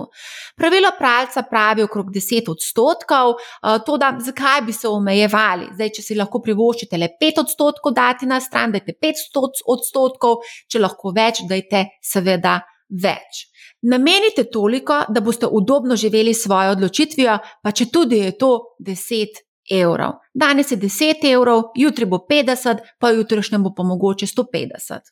Pravilo 0.56 0.92
pravca 0.98 1.42
pravi 1.50 1.84
okrog 1.84 2.12
10 2.12 2.52
odstotkov, 2.52 3.34
eh, 3.34 3.80
to 3.86 3.98
da 3.98 4.16
zakaj 4.20 4.62
bi 4.62 4.74
se 4.74 4.88
omejevali. 4.88 5.70
Zdaj, 5.74 5.90
če 5.90 6.02
si 6.02 6.16
lahko 6.16 6.42
privoščite 6.46 6.98
le 6.98 7.10
5 7.22 7.42
odstotkov 7.42 7.94
dati 7.94 8.26
na 8.26 8.40
stran, 8.40 8.72
dajte 8.72 8.94
5 9.02 9.66
odstotkov, 9.66 10.46
če 10.70 10.80
lahko 10.80 11.14
več, 11.16 11.42
dajte 11.50 11.86
seveda 12.02 12.60
več. 12.92 13.46
Namenite 13.82 14.44
toliko, 14.52 15.04
da 15.10 15.22
boste 15.22 15.48
udobno 15.48 15.96
živeli 15.96 16.34
svojo 16.34 16.76
odločitvijo, 16.76 17.38
pa 17.64 17.72
če 17.72 17.88
tudi 17.94 18.20
je 18.22 18.36
to 18.38 18.52
10 18.80 19.42
evrov. 19.72 20.20
Danes 20.34 20.72
je 20.72 20.78
10 20.78 21.26
evrov, 21.32 21.72
jutri 21.76 22.06
bo 22.06 22.22
50, 22.30 22.84
pa 23.00 23.10
jutrišnjem 23.10 23.64
bo 23.64 23.74
pa 23.78 23.84
mogoče 23.84 24.26
150. 24.26 25.12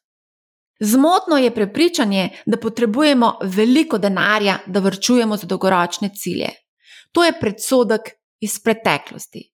Zmotno 0.79 1.37
je 1.37 1.51
prepričanje, 1.55 2.29
da 2.45 2.57
potrebujemo 2.57 3.33
veliko 3.43 3.97
denarja, 3.97 4.59
da 4.67 4.79
vrčujemo 4.79 5.37
za 5.37 5.47
dolgoročne 5.47 6.09
cilje. 6.15 6.49
To 7.11 7.23
je 7.23 7.33
predsodek 7.39 8.13
iz 8.39 8.59
preteklosti. 8.63 9.49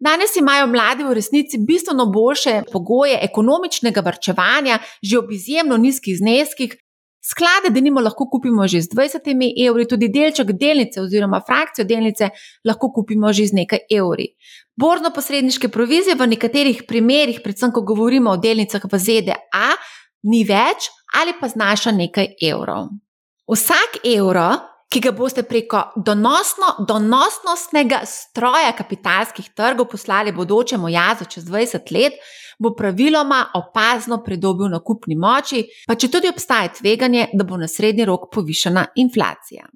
Danes 0.00 0.36
imajo 0.36 0.66
mladi 0.66 1.04
v 1.04 1.14
resnici 1.14 1.58
bistveno 1.58 2.06
boljše 2.06 2.62
pogoje 2.72 3.18
ekonomičnega 3.22 4.00
vrčevanja, 4.00 4.78
že 5.02 5.18
ob 5.18 5.32
izjemno 5.32 5.76
nizkih 5.76 6.18
zneskih, 6.18 6.76
Sklade, 7.26 7.72
da 7.74 7.80
nimo 7.80 8.00
lahko 8.00 8.28
kupimo 8.30 8.68
že 8.68 8.80
z 8.82 8.88
20 8.94 9.66
evri, 9.66 9.86
tudi 9.88 10.08
delček 10.08 10.52
delnice 10.52 11.00
oziroma 11.02 11.40
frakcijo 11.46 11.84
delnice 11.84 12.28
lahko 12.64 12.92
kupimo 12.94 13.32
že 13.32 13.46
z 13.46 13.58
nekaj 13.62 13.78
evri. 13.90 14.28
Borno 14.76 15.10
posredniške 15.10 15.68
provizije 15.68 16.14
v 16.14 16.28
nekaterih 16.34 16.84
primerjih, 16.86 17.40
predvsem 17.42 17.72
ko 17.72 17.82
govorimo 17.82 18.30
o 18.30 18.36
delnicah 18.36 18.84
v 18.92 18.98
ZDA, 18.98 19.70
ni 20.30 20.44
več 20.44 20.90
ali 21.18 21.34
pa 21.40 21.48
znaša 21.48 21.90
nekaj 21.96 22.36
evrov. 22.42 22.90
Vsak 23.50 24.00
evro, 24.04 24.46
ki 24.90 25.02
ga 25.02 25.10
boste 25.12 25.42
preko 25.42 25.82
donosno, 25.96 26.76
donosnostnega 26.86 28.04
stroja 28.06 28.70
kapitalskih 28.78 29.50
trgov 29.54 29.90
poslali 29.90 30.34
bodočemu 30.34 30.88
jazu 30.94 31.26
čez 31.30 31.46
20 31.50 31.94
let, 31.94 32.18
bo 32.58 32.72
praviloma 32.74 33.44
opazno 33.54 34.22
pridobil 34.24 34.70
na 34.72 34.80
kupni 34.80 35.16
moči, 35.16 35.64
pa 35.86 35.94
če 35.94 36.10
tudi 36.10 36.30
obstaja 36.32 36.72
tveganje, 36.78 37.28
da 37.32 37.44
bo 37.44 37.58
na 37.60 37.68
srednji 37.68 38.04
rok 38.08 38.30
povišena 38.32 38.86
inflacija. 39.02 39.68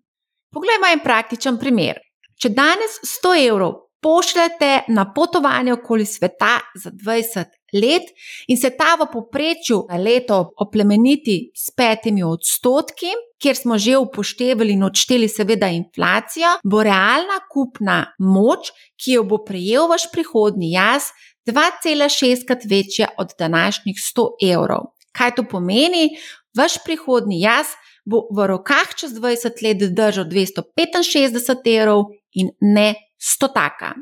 Poglejmo 0.51 0.89
en 0.93 1.05
praktičen 1.05 1.59
primer. 1.59 2.01
Če 2.41 2.51
danes 2.57 2.99
100 3.05 3.37
evrov 3.47 3.75
pošljete 4.01 4.81
na 4.89 5.13
potovanje 5.13 5.73
okoli 5.73 6.07
sveta 6.07 6.59
za 6.75 6.91
20 6.91 7.45
let 7.73 8.03
in 8.49 8.57
se 8.57 8.71
ta 8.71 8.97
v 9.01 9.07
povprečju 9.13 9.85
na 9.91 9.97
leto 9.97 10.53
oplemeniti 10.57 11.51
s 11.55 11.71
petimi 11.77 12.23
odstotki, 12.23 13.13
kjer 13.43 13.57
smo 13.57 13.79
že 13.79 13.97
upoštevali 13.97 14.73
in 14.73 14.83
odšteli 14.85 15.29
seveda 15.29 15.69
inflacijo, 15.69 16.57
bo 16.65 16.83
realna 16.83 17.41
kupna 17.53 18.05
moč, 18.19 18.73
ki 19.01 19.19
jo 19.19 19.25
bo 19.25 19.45
prejel 19.45 19.89
vaš 19.89 20.11
prihodni 20.13 20.73
jaz, 20.73 21.13
2,6 21.49 22.47
krat 22.47 22.65
večja 22.71 23.09
od 23.19 23.33
današnjih 23.39 23.97
100 23.97 24.27
evrov. 24.53 24.93
Kaj 25.13 25.35
to 25.35 25.45
pomeni? 25.45 26.11
Vaš 26.57 26.79
prihodni 26.85 27.41
jaz 27.41 27.75
bo 28.05 28.25
v 28.35 28.47
rokah 28.47 28.95
čez 28.97 29.13
20 29.15 29.63
let 29.63 29.85
držal 29.95 30.25
265 30.25 31.71
evrov 31.77 32.11
in 32.33 32.51
ne 32.61 32.95
100 33.21 33.53
taka. 33.53 33.93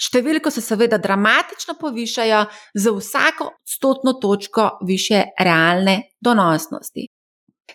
Številko 0.00 0.50
se 0.50 0.62
seveda 0.64 0.98
dramatično 0.98 1.76
povišajo 1.80 2.44
za 2.74 2.92
vsako 2.92 3.50
stotno 3.64 4.16
točko 4.18 4.78
više 4.86 5.22
realne 5.38 6.00
donosnosti. 6.20 7.06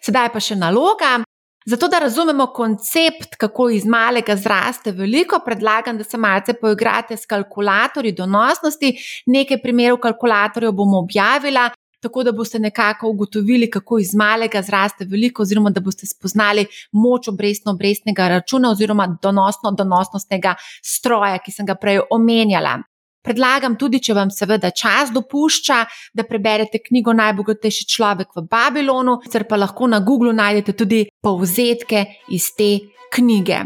Sedaj 0.04 0.32
pa 0.34 0.44
še 0.44 0.60
naloga. 0.60 1.20
Zato, 1.66 1.88
da 1.88 2.00
razumemo 2.00 2.48
koncept, 2.48 3.36
kako 3.38 3.70
iz 3.70 3.86
malega 3.86 4.36
zraste 4.36 4.92
veliko, 4.92 5.40
predlagam, 5.46 5.98
da 5.98 6.04
se 6.04 6.18
malce 6.18 6.54
poigrate 6.54 7.18
s 7.18 7.26
kalkulatorji 7.26 8.12
donosnosti. 8.12 8.94
Nekaj 9.26 9.62
primerov 9.62 9.98
kalkulatorjev 9.98 10.72
bom 10.72 10.94
objavila, 10.94 11.70
tako 12.02 12.24
da 12.24 12.32
boste 12.32 12.60
nekako 12.60 13.10
ugotovili, 13.10 13.70
kako 13.70 14.00
iz 14.00 14.16
malega 14.16 14.62
zraste 14.62 15.06
veliko, 15.06 15.42
oziroma 15.42 15.70
da 15.70 15.82
boste 15.82 16.08
spoznali 16.08 16.66
moč 16.92 17.28
obrestno-obrestnega 17.28 18.28
računa 18.28 18.72
oziroma 18.72 19.18
donosno-donosnostnega 19.24 20.56
stroja, 20.86 21.38
ki 21.44 21.52
sem 21.52 21.66
ga 21.66 21.76
prej 21.76 22.00
omenjala. 22.10 22.78
Predlagam 23.22 23.76
tudi, 23.76 24.00
če 24.00 24.16
vam 24.16 24.30
seveda 24.32 24.72
čas 24.72 25.12
dopušča, 25.12 25.80
da 26.16 26.24
preberete 26.24 26.80
knjigo 26.80 27.14
Najbogatejši 27.14 27.88
človek 27.96 28.36
v 28.38 28.46
Babilonu, 28.48 29.18
ter 29.32 29.44
pa 29.50 29.60
lahko 29.60 29.90
na 29.92 30.00
Googlu 30.00 30.32
najdete 30.34 30.78
tudi 30.80 31.04
povzetke 31.22 32.06
iz 32.32 32.52
te 32.56 32.72
knjige. 33.14 33.64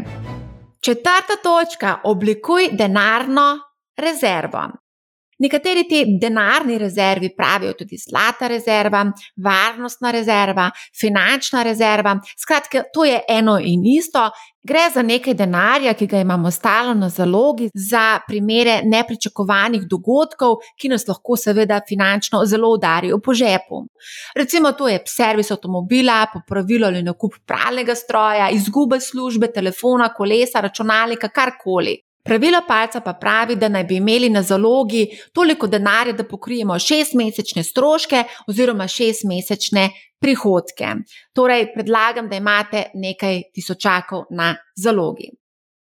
Četrta 0.84 1.38
točka: 1.42 2.00
oblikuj 2.04 2.72
denarno 2.72 3.46
rezervo. 3.96 4.83
Nekateri 5.44 5.84
ti 5.88 6.04
denarni 6.20 6.78
rezervi 6.78 7.34
pravijo 7.36 7.74
tudi 7.76 7.98
zlata 8.00 8.48
rezerva, 8.48 9.04
varnostna 9.36 10.10
rezerva, 10.10 10.70
finančna 11.00 11.62
rezerva. 11.62 12.16
Skratka, 12.40 12.82
to 12.92 13.04
je 13.04 13.20
eno 13.28 13.58
in 13.60 13.84
isto. 13.98 14.30
Gre 14.64 14.86
za 14.94 15.02
nekaj 15.02 15.34
denarja, 15.36 15.92
ki 15.92 16.06
ga 16.08 16.22
imamo 16.24 16.50
stalno 16.50 16.94
na 16.94 17.08
zalogi 17.12 17.68
za 17.74 18.20
primere 18.28 18.78
nepričakovanih 18.84 19.82
dogodkov, 19.90 20.54
ki 20.80 20.88
nas 20.88 21.04
lahko 21.08 21.36
seveda 21.36 21.82
finančno 21.88 22.40
zelo 22.48 22.70
udarijo 22.72 23.18
po 23.20 23.34
žepu. 23.34 23.82
Recimo, 24.34 24.72
to 24.72 24.88
je 24.88 25.02
servis 25.06 25.50
avtomobila, 25.50 26.22
popravilo 26.32 26.88
ali 26.88 27.02
nakup 27.02 27.36
pralnega 27.46 27.94
stroja, 27.94 28.48
izgube 28.50 29.00
službe, 29.00 29.52
telefona, 29.52 30.08
kolesa, 30.16 30.64
računalnika, 30.64 31.28
karkoli. 31.28 31.98
Pravilo 32.24 32.62
palca 32.68 33.00
pa 33.00 33.12
pravi, 33.12 33.56
da 33.56 33.68
naj 33.68 33.84
bi 33.84 33.96
imeli 33.96 34.30
na 34.32 34.42
zalogi 34.42 35.06
toliko 35.32 35.66
denarja, 35.66 36.12
da 36.12 36.24
pokrijemo 36.24 36.78
šestmesečne 36.78 37.62
stroške 37.62 38.22
oziroma 38.48 38.88
šestmesečne 38.88 39.90
prihodke. 40.20 40.94
Torej, 41.36 41.66
predlagam, 41.74 42.28
da 42.28 42.36
imate 42.40 42.86
nekaj 42.94 43.42
tisočakov 43.52 44.24
na 44.30 44.54
zalogi. 44.76 45.28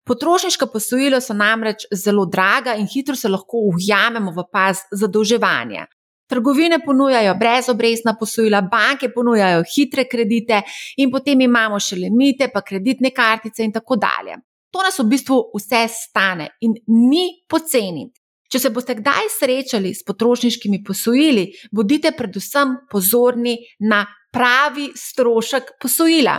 Potrošniška 0.08 0.66
posojila 0.66 1.20
so 1.20 1.36
namreč 1.36 1.84
zelo 1.92 2.24
draga 2.26 2.74
in 2.74 2.88
hitro 2.88 3.16
se 3.16 3.28
lahko 3.28 3.60
ujamemo 3.74 4.32
v 4.32 4.48
pas 4.52 4.80
zadolževanja. 4.92 5.86
Trgovine 6.30 6.78
ponujajo 6.84 7.34
brezobrestna 7.34 8.16
posojila, 8.18 8.62
banke 8.62 9.12
ponujajo 9.12 9.64
hitre 9.74 10.08
kredite, 10.08 10.62
in 10.96 11.10
potem 11.10 11.40
imamo 11.40 11.78
še 11.78 12.00
limite, 12.00 12.48
pa 12.48 12.62
kreditne 12.62 13.10
kartice 13.10 13.66
in 13.66 13.72
tako 13.76 14.00
dalje. 14.00 14.40
To 14.70 14.82
nas 14.86 14.98
v 14.98 15.08
bistvu 15.10 15.42
vse 15.56 15.86
stane 15.90 16.50
in 16.60 16.76
ni 16.86 17.42
poceni. 17.48 18.06
Če 18.50 18.58
se 18.58 18.70
boste 18.74 18.96
kdaj 18.98 19.28
srečali 19.30 19.92
s 19.94 20.02
potrošniškimi 20.06 20.80
posojili, 20.86 21.44
bodite 21.70 22.10
predvsem 22.18 22.80
pozorni 22.90 23.54
na 23.86 24.02
pravi 24.34 24.88
strošek 24.94 25.70
posojila. 25.82 26.36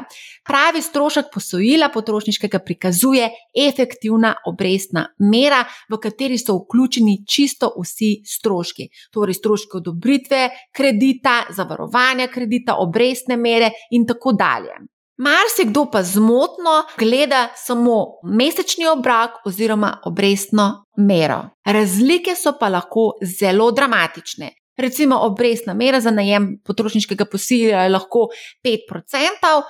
Pravi 0.48 0.82
strošek 0.82 1.32
posojila 1.34 1.90
potrošniškega 1.94 2.60
prikazuje 2.60 3.30
efektivna 3.68 4.34
obrestna 4.48 5.06
mera, 5.20 5.64
v 5.92 6.00
kateri 6.04 6.40
so 6.40 6.58
vključeni 6.62 7.22
čisto 7.28 7.72
vsi 7.80 8.14
stroški. 8.28 8.88
Torej, 9.12 9.40
stroški 9.40 9.80
odobritve 9.80 10.48
kredita, 10.76 11.46
zavarovanja 11.56 12.28
kredita, 12.32 12.80
obrestne 12.80 13.38
mere 13.38 13.72
in 13.92 14.08
tako 14.08 14.36
dalje. 14.36 14.80
Marsikdo 15.22 15.86
pa 15.92 16.04
zmotno 16.04 16.84
gleda 16.98 17.48
samo 17.56 18.06
mesečni 18.24 18.88
obrak 18.88 19.32
oziroma 19.46 20.00
obrestno 20.06 20.86
mero. 20.98 21.44
Razlike 21.66 22.36
so 22.36 22.56
pa 22.60 22.70
lahko 22.70 23.12
zelo 23.40 23.72
dramatične. 23.72 24.50
Recimo, 24.78 25.20
obrestna 25.22 25.74
mera 25.74 26.00
za 26.02 26.12
najem 26.12 26.48
potrošniškega 26.66 27.26
posila 27.26 27.84
je 27.84 27.90
lahko 27.90 28.28
5%, 28.66 29.62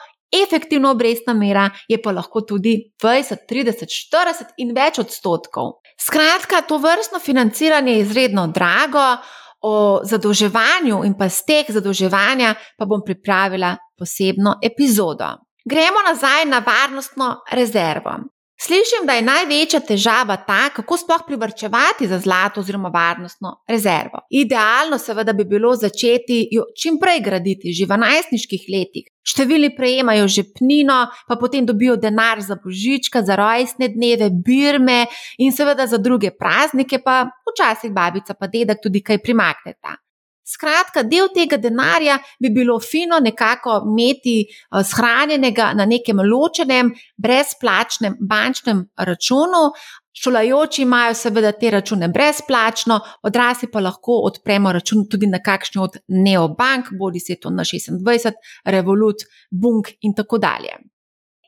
efektivna 0.44 0.92
obrestna 0.92 1.34
mera 1.34 1.70
je 1.88 2.02
pa 2.02 2.12
lahko 2.12 2.42
tudi 2.42 2.78
20, 3.04 3.44
30, 3.50 3.92
40 4.14 4.56
in 4.58 4.72
več 4.76 5.00
odstotkov. 5.04 5.82
Skratka, 6.00 6.62
to 6.62 6.78
vrstno 6.78 7.20
financiranje 7.20 7.94
je 7.94 8.06
izredno 8.08 8.48
drago. 8.48 9.18
O 9.62 10.02
zadolževanju 10.04 11.04
in 11.06 11.14
pa 11.18 11.30
stek 11.30 11.70
zadolževanja 11.70 12.56
pa 12.78 12.86
bom 12.86 13.04
pripravila 13.06 13.76
posebno 13.98 14.56
epizodo. 14.64 15.38
Gremo 15.66 16.02
nazaj 16.08 16.46
na 16.50 16.64
varnostno 16.66 17.36
rezervo. 17.52 18.16
Slišim, 18.62 19.08
da 19.10 19.16
je 19.18 19.24
največja 19.26 19.80
težava 19.82 20.36
ta, 20.46 20.68
kako 20.76 20.98
sploh 21.02 21.24
privrčevati 21.26 22.06
za 22.08 22.20
zlato 22.22 22.62
oziroma 22.62 22.92
varnostno 22.94 23.56
rezervo. 23.68 24.22
Idealno 24.30 25.00
seveda 25.02 25.34
bi 25.34 25.48
bilo 25.50 25.72
začeti 25.76 26.44
jo 26.52 26.68
čim 26.78 27.00
prej 27.02 27.24
graditi, 27.26 27.74
že 27.74 27.88
v 27.90 27.98
najstniških 28.04 28.68
letih. 28.70 29.08
Številni 29.26 29.72
prejemajo 29.74 30.30
žepnino, 30.30 31.00
pa 31.26 31.40
potem 31.42 31.66
dobijo 31.66 31.98
denar 31.98 32.44
za 32.46 32.60
božička, 32.62 33.26
za 33.26 33.40
rojstne 33.40 33.90
dneve, 33.96 34.30
birme 34.30 35.08
in 35.42 35.58
seveda 35.58 35.90
za 35.90 35.98
druge 35.98 36.30
praznike, 36.30 37.02
pa 37.02 37.24
včasih 37.50 37.90
babica 37.90 38.38
pa 38.38 38.46
dedek 38.46 38.86
tudi 38.86 39.02
kaj 39.02 39.24
primakneta. 39.26 39.98
Skratka, 40.44 41.04
del 41.04 41.30
tega 41.34 41.58
denarja 41.62 42.18
bi 42.42 42.50
bilo 42.50 42.80
fino 42.80 43.20
nekako 43.22 43.82
imeti 43.86 44.42
uh, 44.44 44.82
shranjenega 44.86 45.72
na 45.78 45.86
nekem 45.86 46.20
ločenem, 46.26 46.92
brezplačnem 47.18 48.18
bančnem 48.20 48.86
računu. 48.98 49.70
Šolajoči 50.12 50.82
imajo 50.82 51.14
seveda 51.16 51.52
te 51.56 51.70
račune 51.72 52.10
brezplačno, 52.12 53.00
odrasli 53.24 53.70
pa 53.72 53.80
lahko 53.80 54.18
odpremo 54.28 54.74
račun 54.76 55.06
tudi 55.10 55.28
na 55.28 55.40
kakšni 55.40 55.82
od 55.82 55.96
neobank, 56.08 56.92
bodi 57.00 57.20
se 57.20 57.38
to 57.40 57.50
na 57.50 57.64
26, 57.64 58.34
Revolut, 58.66 59.24
Bunk 59.52 59.94
in 60.02 60.16
tako 60.16 60.38
dalje. 60.38 60.76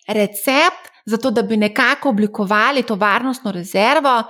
Recept 0.07 0.93
za 1.05 1.17
to, 1.17 1.31
da 1.31 1.41
bi 1.41 1.57
nekako 1.57 2.09
oblikovali 2.09 2.83
to 2.83 2.95
varnostno 2.95 3.51
rezervo, 3.51 4.23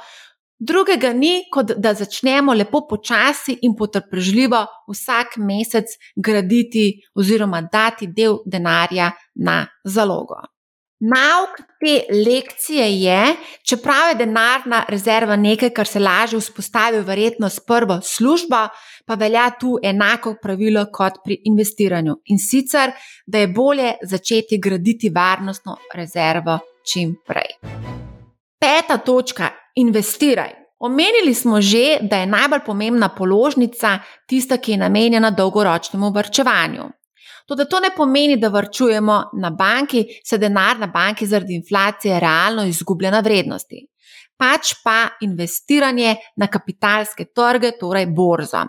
Drugega 0.64 1.12
ni, 1.14 1.44
kot 1.52 1.74
da 1.76 1.92
začnemo 1.98 2.54
lepo 2.56 2.84
počasi 2.88 3.58
in 3.68 3.74
potrpežljivo 3.76 4.62
vsak 4.88 5.38
mesec 5.38 5.96
graditi 6.16 6.86
oziroma 7.20 7.62
dati 7.72 8.08
del 8.08 8.38
denarja 8.46 9.10
na 9.36 9.64
zalogo. 9.84 10.38
Nauk 11.04 11.58
te 11.84 11.96
lekcije 12.16 12.86
je, 13.02 13.24
čeprav 13.68 14.14
je 14.14 14.20
denarna 14.22 14.86
rezerva 14.88 15.36
nekaj, 15.36 15.74
kar 15.76 15.88
se 15.88 16.00
lažje 16.00 16.40
vzpostavi, 16.40 17.02
verjetno 17.04 17.50
s 17.50 17.60
prvo 17.60 17.98
službo, 18.02 18.62
pa 19.06 19.18
velja 19.20 19.50
tu 19.60 19.74
enako 19.84 20.38
pravilo 20.42 20.86
kot 20.94 21.20
pri 21.26 21.42
investiranju. 21.52 22.16
In 22.32 22.40
sicer, 22.40 22.94
da 23.28 23.44
je 23.44 23.52
bolje 23.52 23.92
začeti 24.04 24.62
graditi 24.64 25.12
varnostno 25.16 25.76
rezervo 25.96 26.60
čim 26.94 27.18
prej. 27.28 27.52
Peta 28.60 28.98
točka 28.98 29.50
investiraj. 29.76 30.50
Omenili 30.80 31.34
smo 31.34 31.62
že, 31.62 31.98
da 32.02 32.18
je 32.18 32.26
najbolj 32.28 32.60
pomembna 32.66 33.10
položnica 33.10 34.00
tista, 34.28 34.58
ki 34.58 34.72
je 34.72 34.78
namenjena 34.78 35.32
dolgoročnemu 35.32 36.12
vrčevanju. 36.12 36.90
Tudi 37.48 37.66
to 37.70 37.80
ne 37.80 37.90
pomeni, 37.96 38.38
da 38.38 38.48
vrčujemo 38.48 39.24
na 39.40 39.50
banki, 39.50 40.06
se 40.26 40.38
denar 40.38 40.80
na 40.80 40.88
banki 40.88 41.26
zaradi 41.26 41.56
inflacije 41.56 42.20
realno 42.20 42.66
izgublja 42.66 43.12
na 43.12 43.20
vrednosti. 43.20 43.88
Pač 44.38 44.74
pa 44.84 45.08
investiranje 45.22 46.16
na 46.38 46.48
kapitalske 46.48 47.26
trge, 47.36 47.72
torej 47.80 48.08
borzo. 48.12 48.64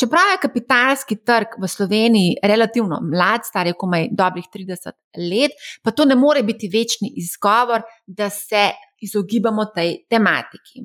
Čeprav 0.00 0.32
je 0.32 0.40
kapitalski 0.42 1.16
trg 1.22 1.54
v 1.62 1.68
Sloveniji 1.68 2.38
relativno 2.42 2.98
mlad, 3.12 3.46
star 3.46 3.66
je 3.66 3.76
komaj 3.78 4.08
dobrih 4.10 4.46
30 4.50 4.90
let, 5.30 5.54
pa 5.82 5.90
to 5.90 6.04
ne 6.04 6.16
more 6.18 6.42
biti 6.42 6.70
večni 6.72 7.12
izgovor, 7.16 7.82
da 8.06 8.30
se 8.30 8.72
izogibamo 9.04 9.64
tej 9.74 9.96
tematiki. 10.10 10.84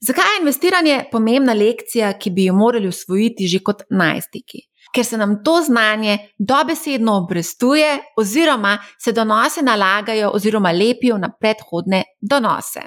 Zakaj 0.00 0.34
je 0.34 0.40
investiranje 0.40 1.04
pomembna 1.12 1.52
lekcija, 1.52 2.12
ki 2.18 2.30
bi 2.30 2.44
jo 2.44 2.54
morali 2.54 2.88
usvojiti 2.88 3.48
že 3.48 3.58
kot 3.64 3.82
najstniki? 3.90 4.62
Ker 4.94 5.04
se 5.04 5.18
nam 5.18 5.36
to 5.44 5.60
znanje 5.62 6.18
dobesedno 6.38 7.16
obrestuje, 7.16 7.98
oziroma 8.16 8.78
se 8.98 9.12
donose 9.12 9.62
nalagajo, 9.62 10.30
oziroma 10.34 10.72
lepijo 10.72 11.18
na 11.18 11.28
predhodne 11.40 12.02
donose. 12.20 12.82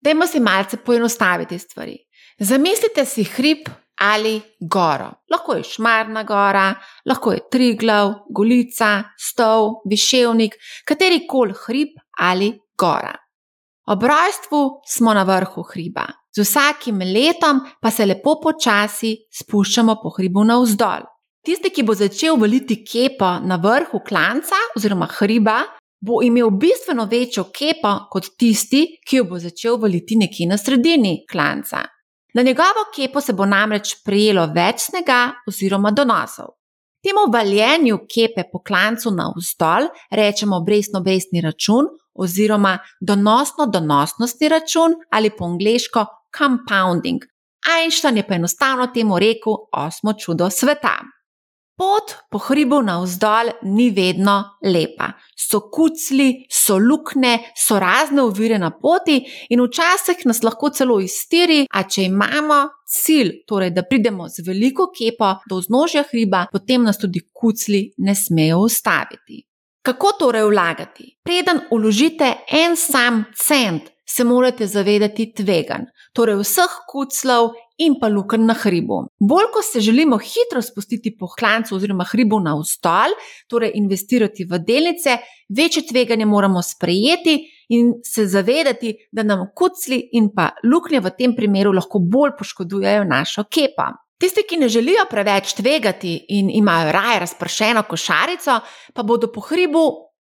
Dajmo 0.00 0.26
si 0.26 0.40
malce 0.40 0.76
poenostaviti 0.76 1.58
stvari. 1.58 1.98
Zamislite 2.38 3.04
si 3.04 3.24
hrib 3.24 3.68
ali 4.00 4.40
goro. 4.60 5.10
Lahko 5.30 5.54
je 5.54 5.64
Šmarna 5.64 6.22
gora, 6.22 6.74
lahko 7.06 7.32
je 7.32 7.42
Triglav, 7.50 8.14
Golica, 8.30 9.02
Stov, 9.18 9.82
Viševnik, 9.90 10.56
kateri 10.84 11.26
koli 11.28 11.54
hrib 11.66 11.98
ali 12.18 12.52
gora. 12.78 13.14
Ob 13.86 14.02
rojstvu 14.02 14.80
smo 14.86 15.14
na 15.14 15.22
vrhu 15.22 15.62
hriba, 15.62 16.04
z 16.36 16.44
vsakim 16.44 16.98
letom 16.98 17.60
pa 17.80 17.90
se 17.90 18.06
lepo 18.06 18.36
počasi 18.42 19.16
spuščamo 19.40 19.96
po 20.02 20.12
hribu 20.16 20.44
navzdol. 20.44 21.08
Tisti, 21.42 21.72
ki 21.74 21.82
bo 21.82 21.94
začel 21.98 22.36
valiti 22.38 22.84
kepo 22.86 23.40
na 23.42 23.58
vrhu 23.58 23.98
klanca 24.06 24.60
oziroma 24.76 25.08
hriba, 25.18 25.56
bo 25.98 26.20
imel 26.22 26.50
bistveno 26.50 27.08
večjo 27.10 27.48
kepo 27.50 27.96
kot 28.10 28.30
tisti, 28.38 28.84
ki 29.02 29.16
jo 29.18 29.24
bo 29.26 29.42
začel 29.42 29.80
valiti 29.82 30.16
nekje 30.16 30.46
na 30.46 30.58
sredini 30.58 31.24
klanca. 31.30 31.82
Na 32.34 32.42
njegovo 32.42 32.86
kepo 32.94 33.20
se 33.20 33.34
bo 33.34 33.46
namreč 33.46 33.96
prijelo 34.04 34.46
več 34.54 34.86
snega 34.92 35.24
oziroma 35.48 35.90
donosov. 35.90 36.54
Temu 37.02 37.26
valjenju 37.32 37.98
kepe 38.06 38.44
po 38.52 38.62
klancu 38.62 39.10
navzdol 39.10 39.90
rečemo 40.10 40.56
obrestno-obrestni 40.62 41.42
račun 41.42 41.90
oziroma 42.14 42.78
donosno-donosnostni 43.00 44.48
račun 44.48 44.94
ali 45.10 45.30
po 45.30 45.44
angliško 45.44 46.06
compounding. 46.38 47.22
Einstein 47.78 48.16
je 48.16 48.26
pa 48.26 48.34
enostavno 48.34 48.86
temu 48.86 49.18
rekel 49.18 49.54
osmo 49.72 50.12
čudo 50.12 50.50
sveta. 50.50 50.98
Pot 51.76 52.12
po 52.30 52.38
hribu 52.38 52.82
navzdol 52.82 53.48
ni 53.62 53.88
vedno 53.90 54.34
lepa. 54.62 55.12
So 55.36 55.60
kucli, 55.72 56.44
so 56.50 56.76
lukne, 56.78 57.38
so 57.56 57.78
razne 57.80 58.22
ovire 58.22 58.58
na 58.58 58.70
poti 58.70 59.16
in 59.50 59.62
včasih 59.64 60.26
nas 60.28 60.42
lahko 60.42 60.70
celo 60.70 61.00
iztiri, 61.00 61.64
a 61.70 61.82
če 61.82 62.04
imamo 62.10 62.60
cilj, 62.86 63.32
torej 63.48 63.72
da 63.72 63.86
pridemo 63.88 64.28
z 64.28 64.44
veliko 64.46 64.90
kepo 64.92 65.32
do 65.48 65.62
vznožja 65.62 66.04
hriba, 66.10 66.44
potem 66.52 66.84
nas 66.84 67.00
tudi 67.00 67.24
kucli 67.32 67.86
ne 67.98 68.14
smejo 68.14 68.60
ustaviti. 68.68 69.42
Kako 69.82 70.12
torej 70.18 70.44
vlagati? 70.44 71.18
Preden 71.22 71.60
uložite 71.70 72.34
en 72.50 72.76
sam 72.76 73.24
cent, 73.34 73.82
se 74.06 74.24
morate 74.24 74.66
zavedati 74.66 75.32
tvegan, 75.34 75.88
torej 76.14 76.36
vseh 76.38 76.76
kuclov 76.86 77.48
in 77.82 77.96
pa 78.00 78.06
luken 78.08 78.44
na 78.46 78.54
hribu. 78.54 79.00
Bolj 79.18 79.48
ko 79.54 79.62
se 79.62 79.80
želimo 79.80 80.18
hitro 80.18 80.62
spustiti 80.62 81.16
po 81.18 81.26
klancu 81.38 81.74
oziroma 81.74 82.04
hribu 82.04 82.38
na 82.40 82.54
vstol, 82.60 83.16
torej 83.50 83.72
investirati 83.74 84.46
v 84.50 84.60
delnice, 84.62 85.16
večje 85.48 85.82
tveganje 85.90 86.26
moramo 86.26 86.62
sprejeti 86.62 87.34
in 87.74 87.92
se 88.04 88.26
zavedati, 88.26 88.94
da 89.12 89.22
nam 89.22 89.48
kucli 89.56 89.98
in 90.12 90.30
pa 90.36 90.52
luknje 90.62 91.00
v 91.00 91.10
tem 91.18 91.34
primeru 91.34 91.72
lahko 91.72 91.98
bolj 91.98 92.36
poškodujejo 92.38 93.04
našo 93.04 93.48
kepo. 93.50 93.90
Tisti, 94.22 94.44
ki 94.46 94.56
ne 94.56 94.68
želijo 94.68 95.02
preveč 95.10 95.52
tvegati 95.58 96.26
in 96.28 96.50
imajo 96.50 96.92
raje 96.92 97.18
razpršeno 97.18 97.82
košarico, 97.82 98.60
pa 98.94 99.02
bodo 99.02 99.26
po 99.32 99.40
hribu 99.40 99.80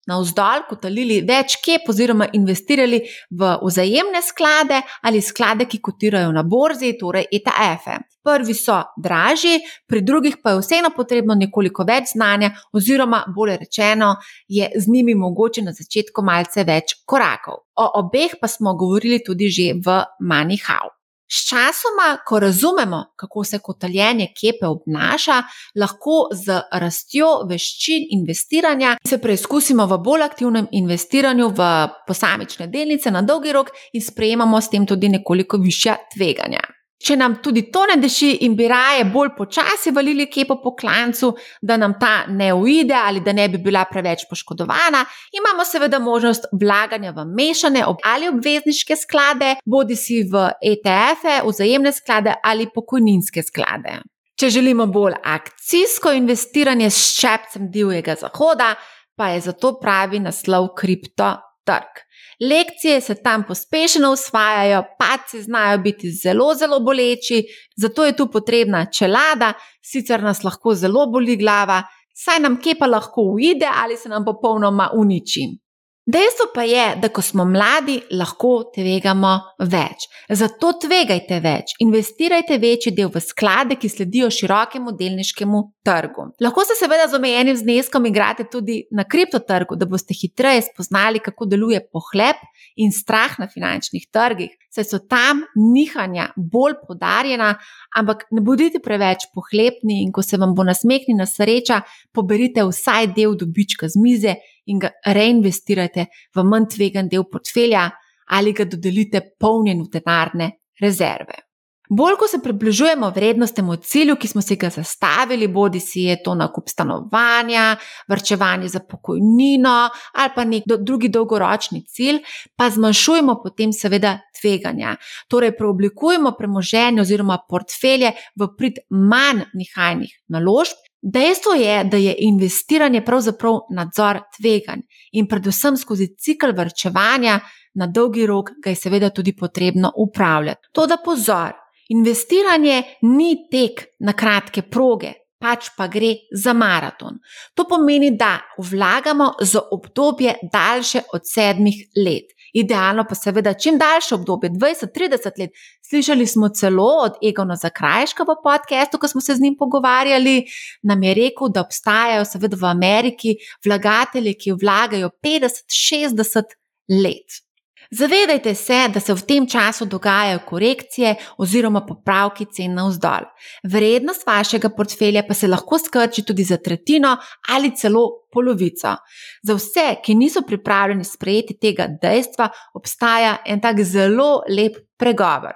navzdol 0.08 0.66
kotalili 0.70 1.22
več 1.24 1.56
kep 1.64 1.88
oziroma 1.90 2.28
investirali 2.34 3.00
v 3.32 3.52
vzajemne 3.62 4.20
sklade 4.22 4.82
ali 5.02 5.22
sklade, 5.22 5.70
ki 5.72 5.80
kotirajo 5.80 6.34
na 6.36 6.44
borzi, 6.44 6.92
torej 7.00 7.30
ETF-e. 7.40 7.96
Prvi 8.26 8.58
so 8.58 8.82
dražji, 9.00 9.62
pri 9.88 10.02
drugih 10.04 10.38
pa 10.44 10.58
je 10.58 10.60
vseeno 10.66 10.92
potrebno 10.98 11.40
nekoliko 11.40 11.88
več 11.88 12.12
znanja, 12.18 12.52
oziroma 12.76 13.24
bolje 13.36 13.58
rečeno, 13.64 14.16
je 14.48 14.70
z 14.76 14.92
njimi 14.92 15.16
mogoče 15.16 15.64
na 15.64 15.72
začetku 15.72 16.26
malce 16.26 16.68
več 16.68 16.98
korakov. 17.06 17.64
O 17.80 17.88
obeh 18.04 18.36
pa 18.42 18.52
smo 18.52 18.76
govorili 18.76 19.24
tudi 19.24 19.48
že 19.48 19.72
v 19.80 20.02
Manihau. 20.20 20.95
Sčasoma, 21.32 22.18
ko 22.26 22.40
razumemo, 22.40 23.04
kako 23.16 23.44
se 23.44 23.60
kotaljenje 23.60 24.28
kepe 24.42 24.68
obnaša, 24.68 25.42
lahko 25.76 26.18
z 26.34 26.60
rastjo 26.72 27.30
veščin 27.50 28.08
investiranja 28.20 28.98
se 29.08 29.18
preizkusimo 29.22 29.86
v 29.86 29.98
bolj 29.98 30.28
aktivnem 30.28 30.68
investiranju 30.72 31.50
v 31.50 31.70
posamične 32.08 32.68
delnice 32.68 33.12
na 33.12 33.22
dolgi 33.22 33.52
rok 33.52 33.74
in 33.94 34.02
sprejemamo 34.02 34.62
s 34.62 34.70
tem 34.70 34.86
tudi 34.86 35.10
nekoliko 35.10 35.58
višja 35.58 35.98
tveganja. 36.16 36.75
Če 36.96 37.18
nam 37.20 37.36
tudi 37.44 37.66
to 37.76 37.84
ne 37.90 37.98
deši 38.00 38.30
in 38.48 38.54
bi 38.56 38.70
raje 38.72 39.04
bolj 39.12 39.34
počasi 39.36 39.92
valili 39.92 40.30
kepo 40.32 40.56
po 40.64 40.72
klancu, 40.80 41.34
da 41.62 41.76
nam 41.78 41.98
ta 42.00 42.26
ne 42.32 42.54
uide 42.56 42.96
ali 42.96 43.20
da 43.20 43.34
ne 43.36 43.50
bi 43.52 43.60
bila 43.60 43.84
preveč 43.90 44.24
poškodovana, 44.30 45.04
imamo 45.36 45.66
seveda 45.68 46.00
možnost 46.00 46.48
vlaganja 46.56 47.12
v 47.12 47.28
mešane 47.28 47.84
ali 47.84 48.32
obvezniške 48.32 48.96
sklade, 48.96 49.58
bodi 49.66 50.00
si 50.00 50.24
v 50.24 50.48
ETF-e, 50.64 51.42
vzajemne 51.44 51.92
sklade 51.92 52.40
ali 52.44 52.72
pokojninske 52.74 53.44
sklade. 53.44 54.00
Če 54.40 54.50
želimo 54.52 54.88
bolj 54.92 55.20
akcijsko 55.24 56.12
investiranje 56.16 56.90
s 56.90 57.12
ščepcem 57.12 57.70
divjega 57.72 58.16
zahoda, 58.20 58.74
pa 59.16 59.30
je 59.36 59.46
zato 59.50 59.76
pravi 59.80 60.20
naslov 60.20 60.74
kriptotrg. 60.80 62.04
Lekcije 62.42 63.02
se 63.02 63.16
tam 63.24 63.44
pospešeno 63.48 64.12
usvajajo, 64.12 64.84
paci 65.00 65.42
znajo 65.42 65.78
biti 65.78 66.12
zelo, 66.12 66.54
zelo 66.56 66.80
boleči, 66.80 67.44
zato 67.78 68.06
je 68.06 68.16
tu 68.16 68.28
potrebna 68.32 68.86
čelada, 68.86 69.54
sicer 69.82 70.24
nas 70.24 70.44
lahko 70.44 70.74
zelo 70.74 71.06
boli 71.08 71.38
glava, 71.38 71.84
saj 72.16 72.40
nam 72.40 72.60
kepa 72.62 72.88
lahko 72.88 73.22
uide 73.22 73.68
ali 73.84 73.98
se 73.98 74.10
nam 74.10 74.26
popolnoma 74.26 74.90
uniči. 74.94 75.65
Dejstvo 76.06 76.46
pa 76.54 76.62
je, 76.64 76.96
da 77.02 77.10
ko 77.10 77.22
smo 77.22 77.48
mladi, 77.50 77.96
lahko 78.14 78.68
tvegamo 78.76 79.32
več. 79.66 80.04
Zato 80.30 80.76
tvegajte 80.84 81.40
več, 81.42 81.74
investirajte 81.82 82.60
večji 82.62 82.94
del 82.94 83.10
v 83.10 83.22
sklade, 83.26 83.74
ki 83.82 83.90
sledijo 83.90 84.30
širokemu 84.30 84.94
delniškemu 85.00 85.64
trgu. 85.86 86.28
Lahko 86.46 86.68
se 86.70 86.78
seveda 86.78 87.08
z 87.10 87.18
omejenim 87.18 87.58
zneskom 87.58 88.06
igrate 88.06 88.46
tudi 88.54 88.84
na 88.94 89.08
kriptotrgu, 89.10 89.80
da 89.82 89.90
boste 89.90 90.14
hitreje 90.14 90.68
spoznali, 90.70 91.24
kako 91.26 91.50
deluje 91.50 91.82
pohlep 91.90 92.46
in 92.78 92.94
strah 92.94 93.40
na 93.42 93.50
finančnih 93.50 94.06
trgih, 94.14 94.54
saj 94.70 94.86
so 94.86 95.02
tam 95.10 95.42
nihanja 95.58 96.36
bolj 96.38 96.84
podarjena, 96.86 97.56
ampak 97.98 98.28
ne 98.30 98.46
bodite 98.46 98.78
preveč 98.78 99.26
pohlepni 99.34 100.04
in 100.06 100.14
ko 100.14 100.22
se 100.22 100.38
vam 100.38 100.54
bo 100.54 100.70
nasmehnila 100.70 101.26
sreča, 101.26 101.82
poberite 102.14 102.62
vsaj 102.70 103.16
del 103.18 103.34
dobička 103.42 103.90
z 103.90 104.06
mize 104.06 104.36
in 104.66 104.80
ga 104.80 104.92
reinvestirate 105.06 106.08
v 106.36 106.44
manj 106.44 106.70
tvegan 106.76 107.10
del 107.12 107.28
portfelja 107.30 107.90
ali 108.36 108.54
ga 108.54 108.66
dodelite 108.66 109.22
polnjen 109.40 109.84
v 109.86 109.92
denarne 109.94 110.52
rezerve. 110.82 111.46
Bolj, 111.90 112.16
ko 112.18 112.28
se 112.28 112.40
približujemo 112.42 113.10
vrednostnemu 113.14 113.76
cilju, 113.76 114.16
ki 114.16 114.28
smo 114.28 114.42
si 114.42 114.56
ga 114.56 114.70
zastavili, 114.74 115.48
bodi 115.48 115.80
si 115.80 116.08
je 116.08 116.16
to 116.24 116.34
nakup 116.36 116.70
stanovanja, 116.70 117.76
vrčevanje 118.10 118.68
za 118.68 118.80
pokojnino 118.80 119.90
ali 120.14 120.32
pa 120.36 120.44
nek 120.44 120.64
do, 120.66 120.78
drugi 120.78 121.10
dolgoročni 121.10 121.84
cilj, 121.86 122.24
pa 122.56 122.70
zmanjšujemo 122.70 123.38
potem 123.44 123.74
seveda 123.74 124.18
tveganja. 124.42 124.96
Torej, 125.30 125.54
preoblikujemo 125.58 126.34
premoženje 126.38 127.02
oziroma 127.02 127.38
portfelje 127.50 128.16
v 128.36 128.50
prid 128.58 128.82
manj 128.90 129.46
nihajnih 129.54 130.18
naložb 130.34 130.82
Dejstvo 131.14 131.54
je, 131.54 131.84
da 131.84 131.98
je 131.98 132.16
investiranje 132.18 133.04
pravzaprav 133.06 133.60
nadzor 133.76 134.20
tveganj 134.38 134.80
in 135.12 135.28
predvsem 135.30 135.78
skozi 135.78 136.08
cikl 136.18 136.56
vrčevanja 136.58 137.40
na 137.74 137.88
dolgi 137.88 138.26
rok 138.26 138.50
ga 138.64 138.70
je 138.70 138.76
seveda 138.76 139.10
tudi 139.10 139.36
potrebno 139.36 139.92
upravljati. 139.96 140.70
To 140.72 140.88
da 140.88 140.98
pozor, 141.06 141.54
investiranje 141.90 142.84
ni 143.02 143.36
tek 143.52 143.86
na 144.00 144.14
kratke 144.14 144.62
proge, 144.62 145.14
pač 145.38 145.70
pa 145.78 145.88
gre 145.88 146.14
za 146.34 146.54
maraton. 146.54 147.20
To 147.54 147.68
pomeni, 147.70 148.16
da 148.18 148.40
vlagamo 148.58 149.34
za 149.42 149.62
obdobje 149.72 150.34
daljše 150.54 151.06
od 151.14 151.22
sedmih 151.34 151.86
let 152.06 152.34
idealno 152.56 153.06
pa 153.10 153.16
seveda 153.16 153.54
čim 153.54 153.78
daljše 153.78 154.16
obdobje, 154.16 154.50
20-30 154.50 155.40
let. 155.40 155.52
Slišali 155.90 156.28
smo 156.28 156.50
celo 156.50 156.88
od 157.04 157.20
Egona 157.30 157.56
Zakrajška 157.56 158.24
v 158.24 158.36
podkastu, 158.44 158.98
ko 158.98 159.08
smo 159.08 159.22
se 159.22 159.36
z 159.36 159.42
njim 159.42 159.56
pogovarjali, 159.60 160.46
nam 160.84 161.04
je 161.04 161.14
rekel, 161.14 161.52
da 161.54 161.62
obstajajo 161.62 162.26
seveda 162.26 162.58
v 162.62 162.66
Ameriki 162.66 163.36
vlagatelji, 163.66 164.34
ki 164.34 164.56
vlagajo 164.62 165.10
50-60 165.24 166.56
let. 167.04 167.45
Zavedajte 167.92 168.56
se, 168.56 168.88
da 168.94 169.00
se 169.00 169.14
v 169.14 169.22
tem 169.28 169.48
času 169.48 169.86
dogajajo 169.86 170.40
korekcije 170.46 171.16
oziroma 171.38 171.86
popravki 171.86 172.46
cen 172.52 172.74
na 172.74 172.88
vzdolj. 172.88 173.28
Vrednost 173.64 174.28
vašega 174.28 174.70
portfelja 174.70 175.24
pa 175.28 175.34
se 175.34 175.48
lahko 175.48 175.80
skrči 175.80 176.24
tudi 176.26 176.44
za 176.44 176.58
tretjino 176.58 177.18
ali 177.50 177.76
celo 177.76 178.08
polovico. 178.34 178.96
Za 179.44 179.54
vse, 179.56 179.88
ki 180.04 180.16
niso 180.16 180.42
pripravljeni 180.42 181.04
sprejeti 181.04 181.58
tega 181.62 181.88
dejstva, 182.02 182.50
obstaja 182.74 183.38
en 183.46 183.62
tak 183.62 183.82
zelo 183.84 184.42
lep 184.50 184.78
pregovor: 184.98 185.54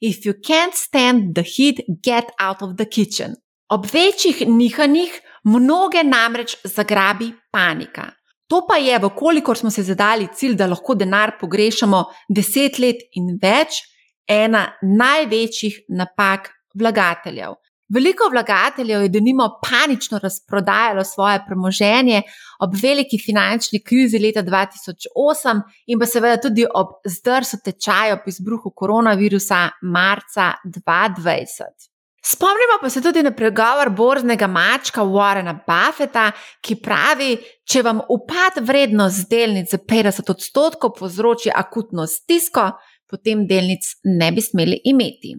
If 0.00 0.26
you 0.26 0.34
can't 0.34 0.74
stand 0.74 1.34
the 1.34 1.42
heat, 1.42 1.80
get 2.04 2.32
out 2.38 2.62
of 2.62 2.76
the 2.76 2.84
kitchen. 2.84 3.34
Ob 3.70 3.86
večjih 3.92 4.48
nihanjih 4.48 5.20
mnoge 5.44 6.02
namreč 6.04 6.56
zagrabi 6.64 7.32
panika. 7.52 8.19
To 8.50 8.64
pa 8.68 8.76
je, 8.82 8.98
vkolikor 8.98 9.56
smo 9.56 9.70
se 9.70 9.82
zadali 9.82 10.28
cilj, 10.34 10.56
da 10.58 10.66
lahko 10.66 10.94
denar 10.98 11.36
pogrešamo 11.40 12.04
deset 12.28 12.78
let 12.82 13.02
in 13.14 13.36
več, 13.42 13.78
ena 14.26 14.66
največjih 14.82 15.84
napak 15.88 16.50
vlagateljev. 16.74 17.54
Veliko 17.90 18.28
vlagateljev 18.30 19.02
je 19.02 19.08
denimo 19.10 19.48
panično 19.62 20.18
razprodajalo 20.22 21.04
svoje 21.04 21.40
premoženje 21.46 22.22
ob 22.62 22.74
veliki 22.82 23.18
finančni 23.18 23.82
krizi 23.82 24.18
leta 24.18 24.42
2008 24.46 25.62
in 25.86 25.98
pa 25.98 26.06
seveda 26.06 26.38
tudi 26.42 26.66
ob 26.74 27.00
zdrsu 27.04 27.58
tečaja 27.64 28.20
po 28.22 28.30
izbruhu 28.30 28.70
koronavirusa 28.70 29.68
marca 29.82 30.52
2020. 30.64 31.90
Spomnimo 32.22 32.76
pa 32.80 32.90
se 32.90 33.00
tudi 33.00 33.22
na 33.22 33.30
pregovor 33.30 33.90
borznega 33.90 34.46
mačka 34.46 35.02
Warrena 35.02 35.54
Buffeta, 35.66 36.30
ki 36.60 36.76
pravi, 36.76 37.36
če 37.64 37.82
vam 37.82 38.02
upad 38.12 38.60
vrednost 38.60 39.30
delnic 39.30 39.72
za 39.72 39.78
50 39.78 40.28
odstotkov 40.30 40.92
povzroči 40.98 41.48
akutno 41.54 42.04
stisko, 42.06 42.66
potem 43.08 43.46
delnic 43.48 43.88
ne 44.04 44.28
bi 44.36 44.44
smeli 44.44 44.82
imeti. 44.84 45.32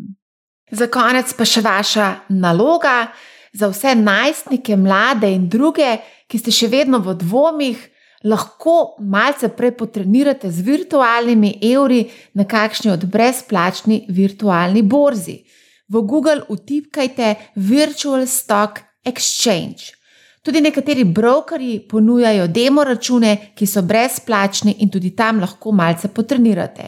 Za 0.71 0.89
konec 0.89 1.29
pa 1.37 1.45
še 1.45 1.61
vaša 1.61 2.09
naloga 2.33 3.11
za 3.53 3.69
vse 3.69 3.93
najstnike, 4.01 4.75
mlade 4.79 5.29
in 5.29 5.47
druge, 5.51 5.99
ki 6.25 6.39
ste 6.41 6.55
še 6.55 6.71
vedno 6.71 6.97
v 7.03 7.13
dvomih, 7.21 7.87
lahko 8.25 8.95
malce 9.05 9.51
prej 9.53 9.75
potrenirate 9.77 10.49
z 10.49 10.65
virtualnimi 10.65 11.59
evri 11.71 12.07
na 12.33 12.45
kakšni 12.49 12.89
od 12.93 13.05
brezplačni 13.05 14.05
virtualni 14.09 14.81
borzi 14.81 15.41
v 15.91 16.01
Google 16.07 16.41
utipkajte 16.47 17.35
Virtual 17.55 18.27
Stock 18.27 18.79
exchange. 19.03 19.91
Tudi 20.41 20.61
nekateri 20.61 21.03
brokerji 21.03 21.79
ponujajo 21.89 22.47
demo 22.47 22.83
račune, 22.83 23.51
ki 23.55 23.67
so 23.67 23.83
brezplačni 23.85 24.77
in 24.79 24.89
tudi 24.89 25.11
tam 25.15 25.39
lahko 25.43 25.71
malce 25.71 26.07
potrenirate. 26.07 26.87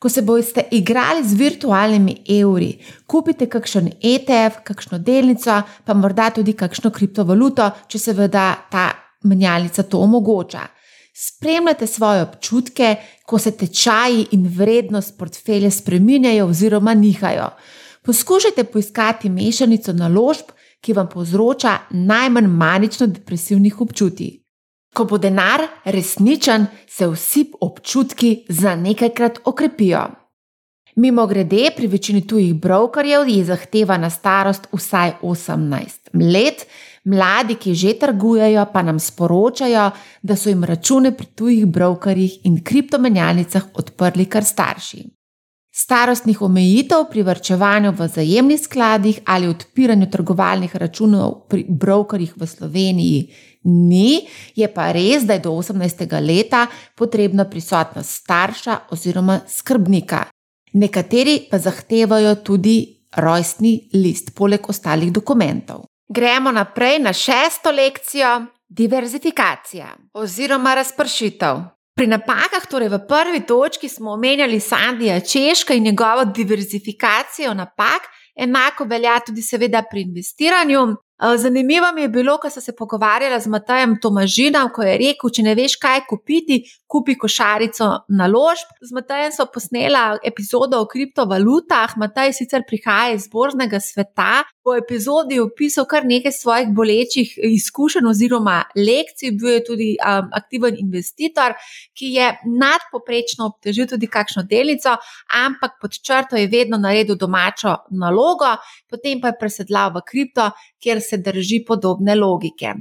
Ko 0.00 0.08
se 0.08 0.22
boste 0.22 0.64
igrali 0.72 1.22
z 1.22 1.36
virtualnimi 1.36 2.14
evri, 2.40 2.70
kupite 3.06 3.46
kakšen 3.46 3.90
ETF, 4.00 4.62
kakšno 4.64 4.98
delnico, 4.98 5.60
pa 5.84 5.94
morda 5.94 6.30
tudi 6.34 6.56
kakšno 6.56 6.90
kriptovaluto, 6.90 7.68
če 7.86 7.98
seveda 7.98 8.46
ta 8.72 8.86
menjalnica 9.28 9.82
to 9.82 10.00
omogoča. 10.00 10.64
Spremljate 11.14 11.86
svoje 11.86 12.22
občutke, 12.22 12.94
ko 13.26 13.38
se 13.38 13.52
tečaji 13.52 14.30
in 14.32 14.48
vrednost 14.56 15.18
portfelja 15.18 15.70
spreminjajo 15.70 16.48
oziroma 16.48 16.94
nihajo. 16.94 17.50
Poskušajte 18.02 18.64
poiskati 18.64 19.28
mešanico 19.28 19.92
naložb, 19.92 20.52
ki 20.80 20.92
vam 20.92 21.08
povzroča 21.08 21.78
najmanj 21.90 22.46
manično-depresivnih 22.46 23.80
občutij. 23.80 24.38
Ko 24.94 25.04
bo 25.04 25.18
denar 25.18 25.66
resničen, 25.84 26.66
se 26.88 27.06
vsi 27.06 27.44
občutki 27.60 28.44
za 28.48 28.76
nekajkrat 28.76 29.38
okrepijo. 29.44 30.06
Mimo 30.96 31.26
grede, 31.26 31.70
pri 31.76 31.86
večini 31.86 32.26
tujih 32.26 32.54
brokerjev 32.54 33.28
je 33.28 33.44
zahtevana 33.44 34.10
starost 34.10 34.66
vsaj 34.72 35.12
18 35.22 36.10
let, 36.34 36.66
mladi, 37.04 37.54
ki 37.54 37.74
že 37.74 37.94
trgujejo, 37.98 38.66
pa 38.72 38.82
nam 38.82 38.98
sporočajo, 38.98 39.90
da 40.22 40.36
so 40.36 40.48
jim 40.48 40.64
račune 40.64 41.16
pri 41.16 41.26
tujih 41.26 41.66
brokerjih 41.66 42.40
in 42.44 42.64
kriptomenjalnicah 42.64 43.70
odprli 43.74 44.26
kar 44.26 44.44
starši. 44.44 45.19
Starostnih 45.70 46.42
omejitev 46.42 47.04
pri 47.10 47.22
vrčevanju 47.22 47.92
v 47.94 48.08
zajemnih 48.08 48.60
skladih 48.60 49.20
ali 49.24 49.48
odpiranju 49.48 50.10
trgovalnih 50.10 50.76
računov 50.76 51.46
pri 51.48 51.64
brokerjih 51.68 52.32
v 52.36 52.46
Sloveniji 52.46 53.20
ni, 53.64 54.26
je 54.56 54.68
pa 54.74 54.90
res, 54.92 55.24
da 55.24 55.36
je 55.36 55.44
do 55.44 55.50
18. 55.50 56.20
leta 56.20 56.66
potrebna 56.96 57.44
prisotnost 57.44 58.10
starša 58.10 58.78
oziroma 58.90 59.40
skrbnika. 59.48 60.24
Nekateri 60.72 61.46
pa 61.50 61.58
zahtevajo 61.58 62.34
tudi 62.34 63.06
rojstni 63.16 63.90
list, 63.94 64.34
poleg 64.34 64.68
ostalih 64.68 65.12
dokumentov. 65.12 65.84
Gremo 66.08 66.50
naprej 66.50 66.98
na 66.98 67.12
šesto 67.12 67.70
lekcijo: 67.70 68.46
diverzifikacija 68.68 69.96
oziroma 70.14 70.74
razpršitev. 70.74 71.79
Pri 72.00 72.08
napakah, 72.08 72.64
torej 72.64 72.88
v 72.88 72.98
prvi 73.04 73.40
točki, 73.44 73.84
smo 73.84 74.14
omenjali 74.16 74.56
Sandija 74.60 75.18
Češka 75.20 75.74
in 75.76 75.84
njegovo 75.84 76.24
diverzifikacijo 76.24 77.52
napak, 77.54 78.06
enako 78.34 78.86
velja 78.88 79.18
tudi, 79.26 79.42
seveda, 79.44 79.82
pri 79.90 80.06
investiranju. 80.08 80.86
Zanimivo 81.36 81.92
mi 81.94 82.02
je 82.02 82.08
bilo, 82.08 82.38
ko 82.38 82.50
sem 82.50 82.62
se 82.62 82.72
pogovarjala 82.76 83.40
z 83.40 83.46
Matajem 83.46 83.98
Tomažinom, 84.00 84.70
ko 84.72 84.82
je 84.82 84.94
rekel: 84.98 85.30
Če 85.36 85.42
ne 85.44 85.52
veš, 85.54 85.74
kaj 85.76 86.06
kupiti, 86.08 86.62
kupi 86.88 87.14
košarico 87.20 87.88
naložb. 88.08 88.70
Z 88.80 88.96
Matajem 88.96 89.34
so 89.34 89.44
posnela 89.52 90.16
epizodo 90.24 90.80
o 90.80 90.86
kriptovalutah. 90.88 91.92
Mataj 92.00 92.32
sicer 92.38 92.64
prihaja 92.68 93.18
iz 93.18 93.28
borznega 93.28 93.80
sveta. 93.84 94.46
Po 94.64 94.74
epizodi 94.76 95.36
je 95.36 95.42
opisal 95.44 95.84
kar 95.88 96.04
nekaj 96.08 96.32
svojih 96.32 96.72
bolečih 96.76 97.36
izkušenj 97.50 98.08
oziroma 98.08 98.56
lekcij. 98.76 99.36
Bil 99.36 99.52
je 99.54 99.60
tudi 99.64 99.90
um, 100.00 100.32
aktiven 100.40 100.80
investitor, 100.80 101.52
ki 101.96 102.14
je 102.16 102.32
nadpoprečno 102.48 103.50
obtežil 103.52 103.88
tudi 103.92 104.08
kakšno 104.08 104.46
delico, 104.48 104.96
ampak 105.36 105.76
pod 105.80 106.00
črto 106.00 106.40
je 106.40 106.48
vedno 106.48 106.80
naredil 106.80 107.16
domačo 107.20 107.76
nalogo, 107.90 108.56
potem 108.88 109.20
pa 109.20 109.34
je 109.34 109.40
presedlal 109.40 109.92
v 109.94 110.04
kripto, 110.06 110.50
kjer 110.80 111.00
se 111.00 111.09
drži 111.18 111.64
podobne 111.66 112.14
logike. 112.14 112.74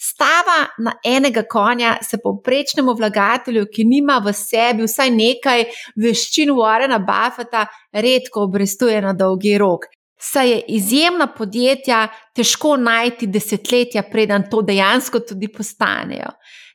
Stava 0.00 0.64
na 0.78 0.94
enega 1.04 1.42
konja 1.42 1.96
se 2.02 2.18
povprečnemu 2.22 2.94
vlagatelju, 2.96 3.66
ki 3.72 3.84
nima 3.84 4.16
v 4.24 4.32
sebi 4.32 4.86
vsaj 4.88 5.10
nekaj 5.12 5.64
veščin 6.00 6.54
Warrena 6.56 7.02
Buffeta, 7.04 7.66
redko 7.92 8.46
obrestuje 8.48 9.02
na 9.04 9.12
dolgi 9.12 9.58
rok. 9.60 9.84
Saj 10.20 10.50
je 10.50 10.62
izjemna 10.76 11.26
podjetja 11.36 12.06
težko 12.36 12.74
najti 12.76 13.28
desetletja, 13.28 14.02
preden 14.08 14.48
to 14.50 14.62
dejansko 14.64 15.20
tudi 15.20 15.52
postanejo. 15.52 16.32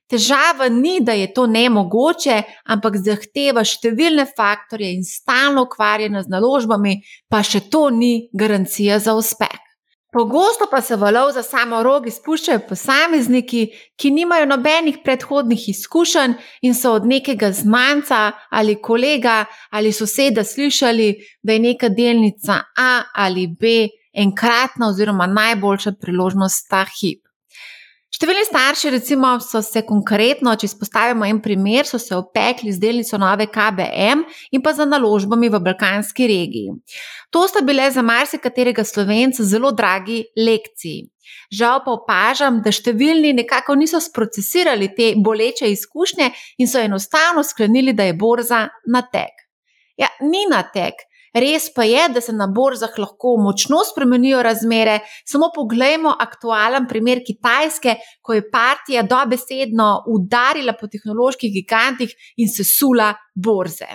Težava 0.09 0.69
ni, 0.69 0.99
da 1.01 1.17
je 1.17 1.31
to 1.33 1.47
nemogoče, 1.49 2.41
ampak 2.69 3.01
zahteva 3.01 3.65
številne 3.65 4.27
faktorje 4.37 4.91
in 4.93 5.05
stalno 5.05 5.65
ukvarjanje 5.65 6.27
z 6.27 6.33
naložbami, 6.33 6.99
pa 7.29 7.41
še 7.41 7.65
to 7.73 7.87
ni 7.89 8.27
garancija 8.33 9.01
za 9.01 9.17
uspeh. 9.17 9.64
Pogosto 10.15 10.67
pa 10.71 10.81
se 10.81 10.95
valov 10.95 11.31
za 11.35 11.41
samo 11.43 11.81
rogi 11.83 12.11
spuščajo 12.11 12.61
posamezniki, 12.69 13.65
ki 13.99 14.11
nimajo 14.15 14.45
nobenih 14.47 15.01
predhodnih 15.03 15.65
izkušenj 15.73 16.37
in 16.61 16.77
so 16.79 16.93
od 16.95 17.07
nekega 17.09 17.49
znanca 17.51 18.31
ali 18.49 18.77
kolega 18.81 19.45
ali 19.69 19.91
soseda 19.91 20.43
slišali, 20.43 21.09
da 21.43 21.53
je 21.53 21.59
neka 21.59 21.89
delnica 21.89 22.61
A 22.77 23.01
ali 23.13 23.47
B 23.47 23.75
enkratna 24.13 24.87
oziroma 24.87 25.27
najboljša 25.27 25.91
priložnost 25.99 26.69
ta 26.69 26.85
hip. 26.85 27.24
Številni 28.15 28.45
starši, 28.47 28.93
recimo, 28.93 29.33
so 29.43 29.59
se 29.59 29.81
konkretno, 29.83 30.53
če 30.55 30.69
izpostavimo 30.69 31.25
en 31.27 31.41
primer, 31.43 31.83
so 31.83 31.99
se 31.99 32.15
opekli 32.15 32.71
z 32.71 32.79
delnico 32.79 33.17
nove 33.19 33.49
KBM 33.51 34.21
in 34.55 34.63
pa 34.63 34.71
za 34.77 34.85
naložbami 34.87 35.49
v 35.51 35.59
balkanski 35.65 36.27
regiji. 36.31 36.77
To 37.35 37.43
sta 37.51 37.59
bile 37.67 37.89
za 37.91 38.05
marsikaterega 38.05 38.85
slovenca 38.87 39.43
zelo 39.43 39.73
dragi 39.75 40.21
lekciji. 40.39 41.09
Žal 41.51 41.81
pa 41.83 41.91
opažam, 41.97 42.61
da 42.63 42.71
številni 42.71 43.33
nekako 43.35 43.75
niso 43.75 43.99
sprocesirali 43.99 44.93
te 44.95 45.11
boleče 45.19 45.67
izkušnje 45.73 46.29
in 46.63 46.71
so 46.71 46.79
enostavno 46.79 47.43
sklenili, 47.43 47.91
da 47.91 48.07
je 48.07 48.15
borza 48.15 48.69
na 48.87 49.03
tek. 49.11 49.43
Ja, 49.99 50.07
ni 50.23 50.45
na 50.47 50.63
tek. 50.63 51.03
Res 51.35 51.67
pa 51.75 51.83
je, 51.83 52.07
da 52.15 52.21
se 52.23 52.31
na 52.31 52.47
borzah 52.47 52.93
lahko 52.97 53.35
močno 53.43 53.81
spremenijo 53.83 54.39
razmere. 54.43 54.99
Samo 55.27 55.49
pogledajmo 55.55 56.13
aktualen 56.19 56.87
primer 56.87 57.19
Kitajske, 57.27 57.97
ko 58.21 58.37
je 58.37 58.45
partija 58.51 59.03
dobesedno 59.03 59.89
udarila 60.15 60.77
po 60.79 60.87
tehnoloških 60.87 61.51
gigantih 61.57 62.15
in 62.37 62.47
se 62.47 62.63
sula 62.63 63.11
borze. 63.35 63.89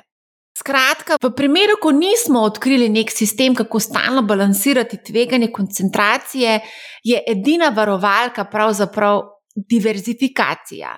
Skratka, 0.61 1.17
v 1.23 1.31
primeru, 1.33 1.79
ko 1.81 1.95
nismo 1.97 2.43
odkrili 2.45 2.91
nek 2.93 3.09
sistem, 3.09 3.55
kako 3.57 3.81
stalno 3.81 4.23
balansirati 4.29 4.99
tveganje 5.07 5.49
koncentracije, 5.49 6.59
je 7.05 7.23
edina 7.33 7.71
varovalka 7.77 8.45
pravzaprav 8.45 9.23
diverzifikacija. 9.57 10.93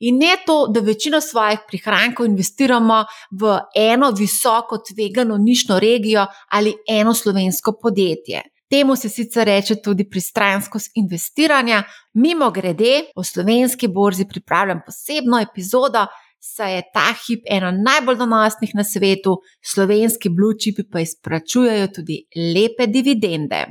In 0.00 0.18
ne 0.18 0.36
to, 0.46 0.66
da 0.74 0.80
večino 0.80 1.20
svojih 1.20 1.58
prihrankov 1.68 2.26
investiramo 2.26 3.04
v 3.40 3.58
eno 3.74 4.10
visoko 4.10 4.78
tvegano 4.78 5.36
nišno 5.38 5.78
regijo 5.78 6.26
ali 6.50 6.74
eno 6.88 7.14
slovensko 7.14 7.78
podjetje. 7.82 8.42
Temu 8.70 8.96
se 8.96 9.08
sicer 9.08 9.46
reče 9.46 9.76
tudi 9.82 10.08
pristranskost 10.10 10.90
investiranja. 10.94 11.82
Mimo 12.14 12.50
grede, 12.50 13.04
o 13.16 13.24
slovenski 13.24 13.88
borzi 13.88 14.26
pripravljam 14.28 14.80
posebno 14.86 15.40
epizodo, 15.40 16.06
saj 16.40 16.74
je 16.74 16.82
ta 16.94 17.14
hip 17.26 17.44
ena 17.50 17.70
najbolj 17.70 18.16
donosnih 18.16 18.70
na 18.74 18.84
svetu, 18.84 19.38
slovenski 19.64 20.28
blue 20.28 20.58
chipi 20.58 20.82
pa 20.92 21.00
izplačujejo 21.00 21.88
tudi 21.94 22.20
lepe 22.54 22.86
dividende. 22.86 23.66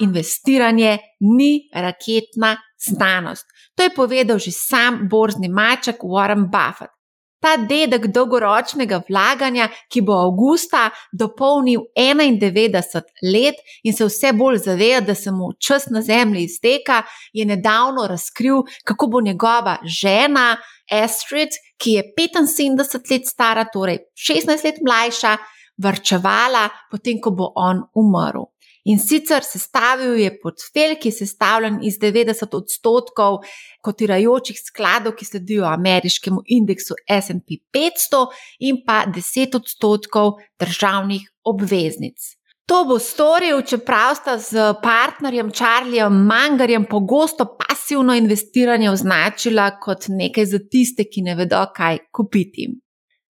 Investiranje 0.00 0.98
ni 1.20 1.52
raketna 1.74 2.56
znanost. 2.88 3.46
To 3.74 3.82
je 3.82 3.94
povedal 3.94 4.38
že 4.38 4.52
sam 4.52 5.08
borzni 5.10 5.48
maček 5.48 6.02
Warren 6.02 6.50
Buffett. 6.50 6.92
Ta 7.40 7.56
dedek 7.56 8.10
dolgoročnega 8.12 8.98
vlaganja, 9.08 9.70
ki 9.88 10.02
bo 10.04 10.18
avgusta 10.26 10.90
dopolnil 11.12 11.86
91 11.96 13.00
let 13.32 13.56
in 13.82 13.96
se 13.96 14.04
vse 14.04 14.34
bolj 14.36 14.58
zaveda, 14.66 15.00
da 15.06 15.14
se 15.14 15.32
mu 15.32 15.48
čas 15.56 15.88
na 15.88 16.02
zemlji 16.02 16.42
izteka, 16.44 17.02
je 17.32 17.46
nedavno 17.48 18.04
razkril, 18.06 18.60
kako 18.84 19.06
bo 19.06 19.20
njegova 19.24 19.78
žena 19.84 20.56
Astrid, 20.90 21.56
ki 21.80 21.90
je 21.90 22.04
75 22.18 23.10
let 23.10 23.26
stara, 23.26 23.64
torej 23.72 23.98
16 24.12 24.64
let 24.64 24.84
mlajša, 24.84 25.36
vrčevala, 25.80 26.68
potem 26.90 27.20
ko 27.20 27.30
bo 27.30 27.52
on 27.56 27.82
umrl. 27.94 28.50
In 28.84 28.98
sicer 28.98 29.44
sestavil 29.44 30.16
je 30.16 30.30
portfelj, 30.40 30.96
ki 31.00 31.08
je 31.08 31.18
sestavljen 31.18 31.78
iz 31.84 31.98
90 32.00 32.56
odstotkov 32.56 33.42
kotirajočih 33.84 34.56
skladov, 34.56 35.14
ki 35.18 35.28
sledijo 35.28 35.68
ameriškemu 35.68 36.42
indeksu 36.46 36.96
SP 37.04 37.60
500, 37.76 38.26
in 38.60 38.80
pa 38.86 39.04
10 39.06 39.56
odstotkov 39.60 40.38
državnih 40.60 41.28
obveznic. 41.44 42.36
To 42.70 42.84
bo 42.86 43.00
storil, 43.02 43.64
čeprav 43.66 44.14
sta 44.14 44.36
z 44.38 44.74
partnerjem 44.82 45.50
Charliejem 45.50 46.20
Mangarjem 46.26 46.84
pogosto 46.86 47.56
pasivno 47.58 48.14
investiranje 48.14 48.90
označila 48.90 49.72
kot 49.80 50.06
nekaj 50.08 50.46
za 50.46 50.60
tiste, 50.70 51.04
ki 51.04 51.24
ne 51.26 51.34
vedo, 51.34 51.64
kaj 51.74 51.98
kupiti. 52.14 52.68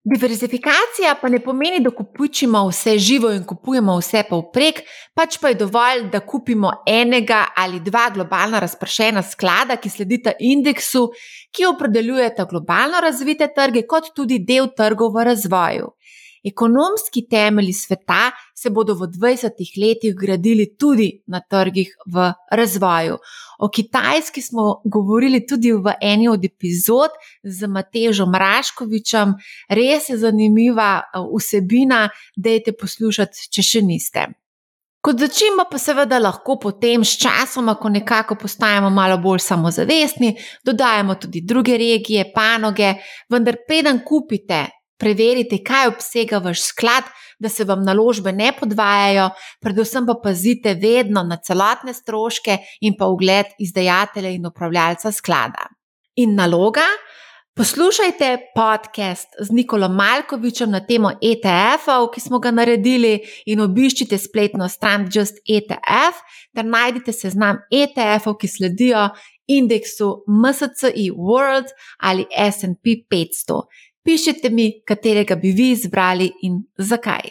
Diverzifikacija 0.05 1.15
pa 1.21 1.29
ne 1.29 1.43
pomeni, 1.45 1.83
da 1.85 1.91
kupujemo 1.91 2.63
vse 2.71 2.95
živo 2.99 3.33
in 3.37 3.43
kupujemo 3.45 3.99
vse 3.99 4.23
povprek, 4.31 4.81
pač 5.15 5.37
pa 5.43 5.51
je 5.53 5.59
dovolj, 5.61 6.07
da 6.13 6.23
kupimo 6.25 6.71
enega 6.89 7.43
ali 7.57 7.83
dva 7.85 8.07
globalno 8.15 8.63
razpršena 8.65 9.23
sklada, 9.23 9.77
ki 9.77 9.93
sledita 9.93 10.33
indeksu, 10.41 11.11
ki 11.53 11.69
opredeljujeta 11.69 12.49
globalno 12.49 13.03
razvite 13.05 13.51
trge, 13.53 13.85
kot 13.85 14.15
tudi 14.17 14.41
del 14.41 14.73
trgov 14.77 15.13
v 15.19 15.27
razvoju. 15.29 15.93
Ekonomski 16.44 17.26
temelji 17.29 17.72
sveta 17.72 18.31
se 18.55 18.70
bodo 18.70 18.94
v 18.94 19.09
20 19.12 19.50
letih 19.83 20.14
gradili 20.16 20.76
tudi 20.76 21.22
na 21.26 21.40
trgih 21.40 21.92
v 22.07 22.33
razvoju. 22.50 23.18
O 23.59 23.68
Kitajski 23.68 24.42
smo 24.42 24.81
govorili 24.85 25.46
tudi 25.46 25.72
v 25.72 25.92
eni 26.00 26.29
od 26.29 26.44
epizod 26.44 27.11
z 27.42 27.66
Matežom 27.66 28.35
Raškovičem, 28.35 29.35
res 29.68 30.09
je 30.09 30.16
zanimiva 30.16 31.03
uh, 31.03 31.29
vsebina, 31.37 32.09
dejte 32.37 32.72
poslušati, 32.72 33.50
če 33.53 33.62
še 33.62 33.83
niste. 33.85 34.26
Kot 35.00 35.20
začimo, 35.20 35.64
pa 35.70 35.79
seveda 35.81 36.18
lahko 36.20 36.59
potem 36.61 37.05
s 37.05 37.16
časom, 37.20 37.68
ko 37.81 37.88
nekako 37.88 38.37
postajamo 38.37 38.90
malo 38.92 39.16
bolj 39.20 39.40
samozavestni, 39.44 40.35
dodajamo 40.64 41.16
tudi 41.20 41.40
druge 41.40 41.79
regije, 41.81 42.26
panoge, 42.35 42.94
vendar 43.29 43.57
preden 43.68 44.03
kupite 44.05 44.66
Preverite, 45.01 45.63
kaj 45.65 45.89
obsega 45.95 46.39
vaš 46.45 46.67
sklad, 46.69 47.09
da 47.41 47.49
se 47.49 47.65
vam 47.65 47.85
naložbe 47.85 48.33
ne 48.33 48.53
podvajajo, 48.53 49.31
predvsem 49.61 50.07
pa 50.07 50.19
pazite 50.23 50.75
vedno 50.75 51.23
na 51.25 51.39
celotne 51.41 51.95
stroške 51.97 52.59
in 52.81 52.99
pa 52.99 53.09
ugled 53.09 53.55
izdajatelja 53.59 54.35
in 54.37 54.47
upravljalca 54.47 55.13
sklada. 55.13 55.71
In 56.21 56.35
naloga? 56.37 56.85
Poslušajte 57.57 58.37
podcast 58.55 59.29
z 59.41 59.51
Nikolom 59.51 59.97
Malkovičem 59.97 60.71
na 60.71 60.79
temo 60.87 61.11
ETF-ov, 61.11 62.07
ki 62.15 62.21
smo 62.21 62.39
ga 62.39 62.53
naredili, 62.55 63.19
in 63.47 63.61
obiščite 63.61 64.19
spletno 64.19 64.69
stran 64.69 65.09
Just 65.13 65.43
ETF, 65.49 66.23
ter 66.55 66.65
najdite 66.65 67.13
seznam 67.13 67.59
ETF-ov, 67.69 68.39
ki 68.41 68.49
sledijo 68.49 69.09
indeksu 69.51 70.13
MSCI 70.29 71.11
World 71.17 71.75
ali 71.99 72.25
SP 72.55 73.03
500. 73.11 73.61
Pišite 74.05 74.51
mi, 74.51 74.71
katerega 74.87 75.37
bi 75.37 75.53
vi 75.53 75.71
izbrali 75.75 76.31
in 76.47 76.63
zakaj. 76.79 77.29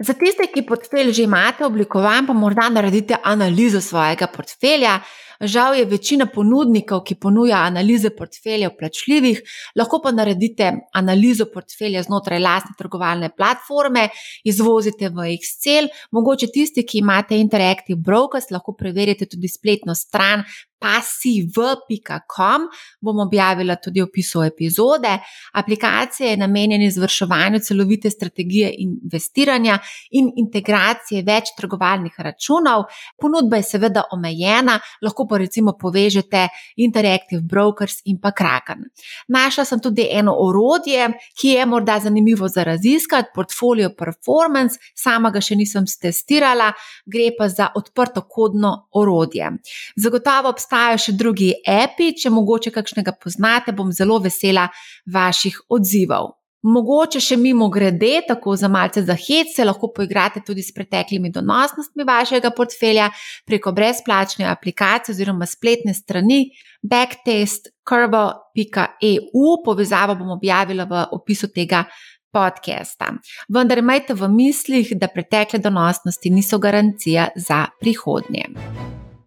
Za 0.00 0.14
tiste, 0.16 0.46
ki 0.48 0.64
portfelj 0.68 1.12
že 1.12 1.24
imate 1.26 1.64
oblikovan, 1.64 2.26
pa 2.26 2.32
morda 2.32 2.68
naredite 2.72 3.18
analizo 3.24 3.80
svojega 3.84 4.30
portfelja. 4.32 5.00
Žal 5.40 5.74
je 5.78 5.84
večina 5.88 6.26
ponudnikov, 6.28 7.00
ki 7.04 7.14
ponuja 7.16 7.62
analize 7.64 8.10
portfeljev 8.16 8.74
plačljivih, 8.78 9.40
lahko 9.76 10.00
pa 10.04 10.12
naredite 10.12 10.72
analizo 10.92 11.46
portfelja 11.54 12.02
znotraj 12.04 12.42
lastne 12.44 12.76
trgovalne 12.78 13.30
platforme, 13.36 14.08
izvozite 14.44 15.08
v 15.08 15.30
Excel, 15.34 15.88
mogoče 16.12 16.50
tisti, 16.52 16.84
ki 16.84 17.00
imate 17.00 17.40
Interactive 17.40 17.96
Brokers, 17.96 18.50
lahko 18.50 18.76
preverite 18.76 19.26
tudi 19.26 19.48
spletno 19.48 19.94
stran 19.94 20.44
pasiv.com, 20.80 22.62
bom 23.00 23.18
objavila 23.20 23.76
tudi 23.76 24.00
opisu 24.02 24.42
epizode. 24.42 25.18
Aplikacija 25.52 26.30
je 26.30 26.36
namenjena 26.36 26.84
izvrševanju 26.84 27.58
celovite 27.58 28.10
strategije 28.10 28.74
investiranja 28.78 29.78
in 30.10 30.30
integracije 30.36 31.22
več 31.22 31.52
trgovalnih 31.56 32.14
računov. 32.18 32.84
Ponudba 33.20 33.60
je 33.60 33.68
seveda 33.68 34.06
omejena, 34.12 34.78
lahko 35.02 35.26
pa 35.30 35.38
recimo 35.38 35.76
povežete 35.78 36.48
Interactive 36.82 37.42
Brokers 37.46 38.00
in 38.10 38.18
pa 38.18 38.34
Kraken. 38.34 38.88
Našla 39.28 39.64
sem 39.64 39.80
tudi 39.80 40.08
eno 40.10 40.34
orodje, 40.42 41.06
ki 41.38 41.54
je 41.54 41.66
morda 41.66 42.00
zanimivo 42.02 42.48
za 42.48 42.64
raziskati, 42.66 43.30
Portfolio 43.34 43.92
Performance, 43.94 44.80
sama 44.94 45.30
ga 45.30 45.40
še 45.40 45.54
nisem 45.56 45.86
testirala, 45.86 46.72
gre 47.06 47.30
pa 47.38 47.48
za 47.48 47.70
odprto 47.78 48.26
kodno 48.26 48.74
orodje. 48.98 49.54
Zagotovo 49.96 50.50
obstaja 50.50 50.80
obstajajo 50.80 50.98
še 50.98 51.12
drugi 51.18 51.50
api, 51.66 52.14
če 52.16 52.30
mogoče 52.30 52.70
kakšnega 52.70 53.12
poznate, 53.20 53.72
bom 53.72 53.92
zelo 53.92 54.18
vesela 54.18 54.68
vaših 55.06 55.66
odzivov. 55.68 56.39
Mogoče 56.62 57.20
še 57.24 57.36
mimo 57.40 57.70
grede, 57.72 58.20
tako 58.28 58.52
za 58.56 58.68
malce 58.68 59.02
za 59.02 59.14
hec, 59.16 59.54
se 59.56 59.64
lahko 59.64 59.88
poigrate 59.96 60.40
tudi 60.44 60.62
s 60.62 60.74
preteklimi 60.76 61.30
donosnostmi 61.32 62.04
vašega 62.04 62.50
portfelja 62.56 63.10
preko 63.48 63.72
brezplačne 63.72 64.44
aplikacije 64.50 65.14
oziroma 65.14 65.46
spletne 65.48 65.94
strani 65.96 66.50
backtest.curvo.eu. 66.82 69.56
Povezavo 69.64 70.14
bom 70.20 70.30
objavila 70.36 70.84
v 70.84 71.04
opisu 71.16 71.48
tega 71.48 71.84
podcasta. 72.30 73.14
Vendar 73.48 73.78
imejte 73.80 74.14
v 74.14 74.28
mislih, 74.28 74.92
da 75.00 75.08
pretekle 75.08 75.58
donosnosti 75.58 76.30
niso 76.30 76.58
garancija 76.58 77.28
za 77.36 77.66
prihodnje. 77.80 78.44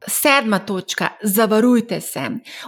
Sedma 0.08 0.60
točka, 0.60 1.08
zavarujte 1.24 2.02
se. 2.02 2.22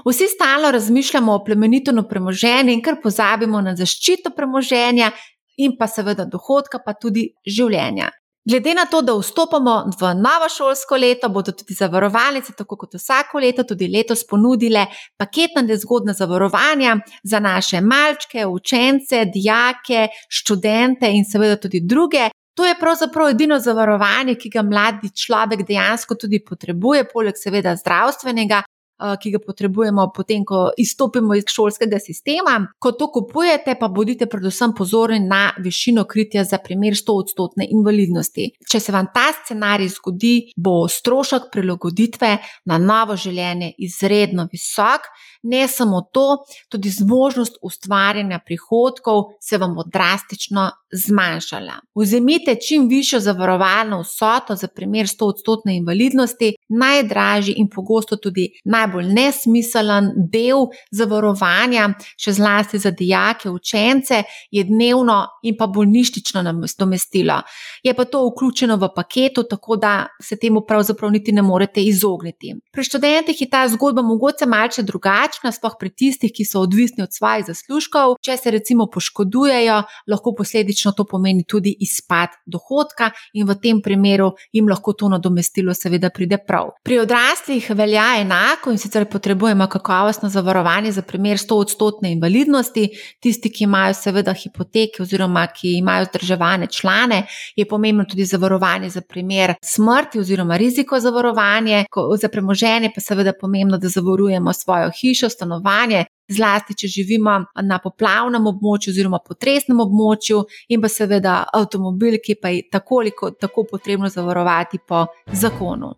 Vsi 0.06 0.28
stalno 0.28 0.71
razmišljamo 0.71 1.34
o 1.34 1.43
plemenitonu 1.43 2.04
premoženja 2.10 2.74
in 2.74 2.82
kar 2.82 3.02
pozabimo 3.04 3.62
na 3.62 3.76
zaščito 3.76 4.32
premoženja 4.36 5.12
in 5.58 5.76
pa 5.80 5.88
seveda 5.88 6.26
dohodka, 6.26 6.80
pa 6.86 6.93
tudi 6.93 7.30
življenja. 7.45 8.12
Glede 8.45 8.74
na 8.74 8.86
to, 8.86 9.00
da 9.02 9.15
vstopamo 9.17 9.74
v 10.00 10.10
novo 10.21 10.45
šolsko 10.58 10.98
leto, 11.02 11.30
bodo 11.34 11.50
tudi 11.52 11.74
zavarovalnice, 11.74 12.54
tako 12.54 12.78
kot 12.78 12.93
vsako 12.93 13.39
leto, 13.41 13.63
tudi 13.65 13.88
letos 13.89 14.21
ponudile 14.30 14.84
paketna 15.17 15.63
nezgodna 15.65 16.13
zavarovanja 16.13 17.00
za 17.24 17.39
naše 17.39 17.82
malčke, 17.82 18.45
učence, 18.45 19.24
dijake, 19.34 20.08
študente 20.30 21.10
in 21.10 21.26
seveda 21.26 21.58
tudi 21.58 21.82
druge, 21.82 22.30
To 22.56 22.65
je 22.65 22.76
pravzaprav 22.80 23.30
edino 23.30 23.60
zavarovanje, 23.60 24.38
ki 24.39 24.50
ga 24.50 24.62
mladi 24.63 25.12
človek 25.12 25.65
dejansko 25.68 26.15
tudi 26.15 26.39
potrebuje, 26.39 27.04
poleg 27.12 27.36
seveda 27.36 27.76
zdravstvenega, 27.76 28.62
eh, 28.63 29.15
ki 29.22 29.32
ga 29.32 29.41
potrebujemo 29.44 30.06
potem, 30.15 30.46
ko 30.48 30.70
izstopimo 30.78 31.36
iz 31.36 31.44
šolskega 31.52 32.00
sistema. 32.00 32.56
Ko 32.80 32.91
to 32.91 33.10
kupujete, 33.12 33.76
pa 33.80 33.88
bodite 33.88 34.26
predvsem 34.26 34.72
pozorni 34.78 35.20
na 35.20 35.52
višino 35.60 36.06
kritja 36.08 36.44
za 36.44 36.58
primer 36.58 36.96
100-odstotne 36.96 37.68
invalidnosti. 37.70 38.48
Če 38.72 38.80
se 38.80 38.91
vam 38.91 39.12
ta 39.13 39.28
scenarij 39.44 39.91
zgodi, 39.98 40.36
bo 40.56 40.88
strošek 40.88 41.52
prilagoditve 41.52 42.38
na 42.65 42.78
novo 42.78 43.20
življenje 43.20 43.74
izredno 43.78 44.48
visok. 44.52 45.12
Ne 45.48 45.68
samo 45.68 46.02
to, 46.02 46.38
tudi 46.70 46.90
zmožnost 46.90 47.58
ustvarjanja 47.62 48.40
prihodkov 48.46 49.24
se 49.40 49.58
vam 49.58 49.76
bo 49.76 49.84
drastično 49.94 50.72
zmanjšala. 50.92 51.76
Vzemite 51.96 52.56
čim 52.68 52.88
višjo 52.90 53.20
zavarovalno 53.20 54.00
vsoto 54.02 54.56
za 54.56 54.68
primer 54.68 55.06
100-odstotne 55.06 55.76
invalidnosti, 55.78 56.56
najdražji 56.70 57.54
in 57.58 57.70
pogosto 57.70 58.18
tudi 58.18 58.48
najbolj 58.66 59.12
nesmiselen 59.14 60.10
del 60.32 60.66
zavarovanja, 60.92 61.92
še 62.18 62.34
zlasti 62.40 62.82
za 62.82 62.92
dijake, 62.92 63.50
učence, 63.50 64.24
je 64.52 64.64
dnevno 64.64 65.20
in 65.44 65.58
pa 65.60 65.68
bolnišnično 65.68 66.42
nadomestilo. 66.42 67.42
Je 67.84 67.94
pa 67.94 68.06
to 68.06 68.24
vključeno 68.32 68.80
v 68.82 68.90
paketu, 68.96 69.44
tako 69.44 69.78
da 69.78 70.08
se 70.22 70.40
temu 70.42 70.66
pravzaprav 70.66 71.12
niti 71.12 71.32
ne 71.32 71.42
morete 71.42 71.84
izogniti. 71.84 72.56
Pri 72.74 72.84
študentih 72.84 73.42
je 73.42 73.50
ta 73.50 73.68
zgodba 73.70 74.02
mogoče 74.02 74.50
malce 74.50 74.84
drugačna 74.84 75.35
drugačna, 75.36 75.52
sploh 75.52 75.76
pri 75.80 75.89
tistih, 75.89 76.32
ki 76.32 76.45
so 76.45 76.62
odvisni 76.62 77.04
od 77.04 77.13
svojih 77.13 77.45
zaslužkov. 77.45 78.17
Če 78.21 78.38
se 78.38 78.52
recimo 78.52 78.88
poškodujejo, 78.88 79.84
lahko 80.08 80.34
posledično 80.36 80.91
to 80.91 81.06
pomeni 81.06 81.43
tudi 81.43 81.76
izpad 81.80 82.30
dohodka 82.45 83.12
in 83.34 83.48
v 83.48 83.56
tem 83.56 83.82
primeru 83.82 84.36
jim 84.52 84.67
lahko 84.69 84.93
to 84.93 85.10
nadomestilo 85.10 85.74
seveda 85.74 86.10
pride 86.10 86.38
prav. 86.38 86.71
Pri 86.84 87.00
odraslih 87.00 87.69
velja 87.76 88.21
enako 88.21 88.71
in 88.71 88.78
sicer 88.78 89.06
potrebujemo 89.06 89.67
kakovostno 89.67 90.30
zavarovanje 90.30 90.91
za 90.91 91.02
primer 91.02 91.38
100-odstotne 91.38 92.12
invalidnosti. 92.12 92.89
Tisti, 93.19 93.50
ki 93.50 93.63
imajo 93.63 93.93
seveda 93.93 94.34
hipoteke 94.34 95.04
oziroma 95.04 95.48
ki 95.48 95.78
imajo 95.80 96.06
zdrževane 96.10 96.67
člane, 96.67 97.26
je 97.56 97.65
pomembno 97.67 98.06
tudi 98.06 98.26
zavarovanje 98.26 98.89
za 98.89 99.02
primer 99.02 99.56
smrti 99.63 100.19
oziroma 100.19 100.58
riziko 100.58 101.00
zavarovanje. 101.00 101.86
Za 102.21 102.30
premoženje 102.30 102.91
pa 102.95 103.02
seveda 103.02 103.34
pomembno, 103.41 103.78
da 103.78 103.89
zavarujemo 103.89 104.54
svojo 104.54 104.91
hišo 105.02 105.25
hišo, 105.26 105.30
stanovanje, 105.30 106.06
zlasti 106.30 106.74
če 106.74 106.88
živimo 106.88 107.46
na 107.64 107.80
poplavnem 107.80 108.46
območju 108.48 108.92
oziroma 108.92 109.20
potresnem 109.20 109.80
območju, 109.80 110.46
in 110.70 110.82
pa 110.82 110.90
seveda 110.90 111.46
avtomobil, 111.54 112.20
ki 112.24 112.36
pa 112.42 112.50
je 112.50 112.68
tako 112.72 113.02
ali 113.02 113.12
tako 113.40 113.66
potrebno 113.72 114.10
zavarovati 114.10 114.80
po 114.88 115.06
zakonu. 115.32 115.94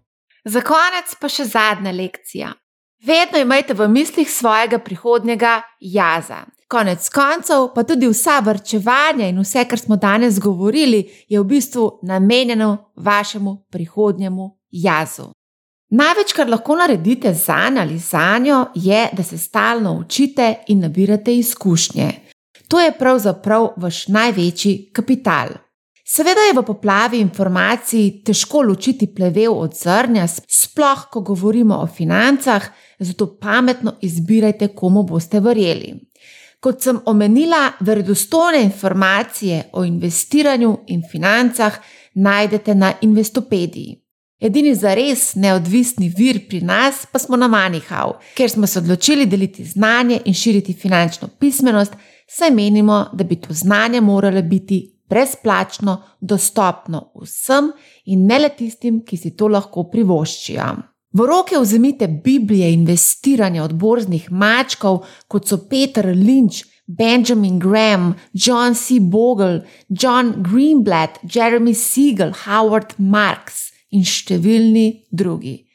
Za 0.45 0.61
konec 0.61 1.15
pa 1.19 1.27
še 1.29 1.45
zadnja 1.45 1.91
lekcija. 1.91 2.53
Vedno 3.05 3.37
imejte 3.39 3.73
v 3.73 3.87
mislih 3.87 4.29
svojega 4.29 4.79
prihodnjega 4.79 5.61
jaza. 5.79 6.45
Konec 6.67 7.05
koncev 7.13 7.69
pa 7.75 7.83
tudi 7.83 8.07
vsa 8.09 8.41
vrčevanja 8.43 9.29
in 9.29 9.39
vse, 9.39 9.63
kar 9.69 9.79
smo 9.79 9.95
danes 9.95 10.39
govorili, 10.39 11.05
je 11.29 11.39
v 11.39 11.45
bistvu 11.47 11.99
namenjeno 12.03 12.91
vašemu 12.95 13.67
prihodnjemu 13.71 14.49
jazu. 14.71 15.36
Največ, 15.89 16.33
kar 16.35 16.49
lahko 16.49 16.75
naredite 16.75 17.33
za 17.33 17.69
njo 17.69 17.81
ali 17.81 17.97
za 17.97 18.37
njo, 18.37 18.65
je, 18.75 19.09
da 19.13 19.23
se 19.23 19.37
stalno 19.37 19.93
učite 19.99 20.55
in 20.67 20.79
nabirate 20.79 21.35
izkušnje. 21.35 22.11
To 22.67 22.79
je 22.79 22.91
pravzaprav 22.99 23.69
vaš 23.77 24.07
največji 24.07 24.89
kapital. 24.93 25.47
Seveda 26.05 26.41
je 26.47 26.53
v 26.55 26.63
poplavi 26.63 27.19
informacij 27.19 28.23
težko 28.23 28.61
ločiti 28.61 29.07
plevel 29.15 29.53
od 29.53 29.75
zrnja, 29.75 30.27
sploh 30.27 31.05
ko 31.11 31.21
govorimo 31.21 31.75
o 31.75 31.87
financah, 31.87 32.63
zato 32.99 33.37
pametno 33.39 33.93
izbirajte, 34.01 34.67
komu 34.67 35.03
boste 35.03 35.39
verjeli. 35.39 35.93
Kot 36.59 36.81
sem 36.81 36.99
omenila, 37.05 37.71
verodostojne 37.79 38.63
informacije 38.63 39.63
o 39.73 39.83
investiranju 39.83 40.77
in 40.87 41.03
financah 41.11 41.79
najdete 42.15 42.75
na 42.75 42.93
Investopediji. 43.01 44.06
Edini 44.39 44.75
zares 44.77 45.31
neodvisni 45.33 46.11
vir 46.13 46.43
pri 46.45 46.59
nas 46.61 47.07
pa 47.09 47.17
smo 47.17 47.37
na 47.41 47.47
Manihau, 47.49 48.19
ker 48.37 48.51
smo 48.53 48.67
se 48.69 48.77
odločili 48.79 49.25
deliti 49.25 49.63
znanje 49.65 50.19
in 50.25 50.33
širiti 50.33 50.75
finančno 50.77 51.27
pismenost, 51.39 51.95
saj 52.29 52.51
menimo, 52.51 53.07
da 53.13 53.23
bi 53.23 53.35
to 53.41 53.53
znanje 53.53 54.01
moralo 54.01 54.41
biti 54.41 54.77
brezplačno, 55.09 56.03
dostopno 56.21 57.01
vsem 57.15 57.71
in 58.05 58.27
ne 58.27 58.37
le 58.39 58.49
tistim, 58.49 58.99
ki 59.05 59.17
si 59.17 59.31
to 59.35 59.47
lahko 59.47 59.87
privoščijo. 59.89 60.67
V 61.17 61.25
roke 61.25 61.57
vzemite 61.57 62.07
Biblije 62.07 62.73
investiranja 62.73 63.63
od 63.63 63.73
borznih 63.73 64.27
mačkov, 64.31 64.99
kot 65.27 65.47
so 65.47 65.57
Peter 65.69 66.05
Lynch, 66.13 66.61
Benjamin 66.85 67.57
Graham, 67.59 68.13
John 68.33 68.75
C. 68.75 68.99
Bogle, 68.99 69.63
John 69.89 70.35
Greenblatt, 70.43 71.17
Jeremy 71.23 71.73
Siegel, 71.73 72.35
Howard 72.45 72.93
Marks 72.97 73.66
in 73.91 74.03
številni 74.03 75.07
drugi. 75.11 75.67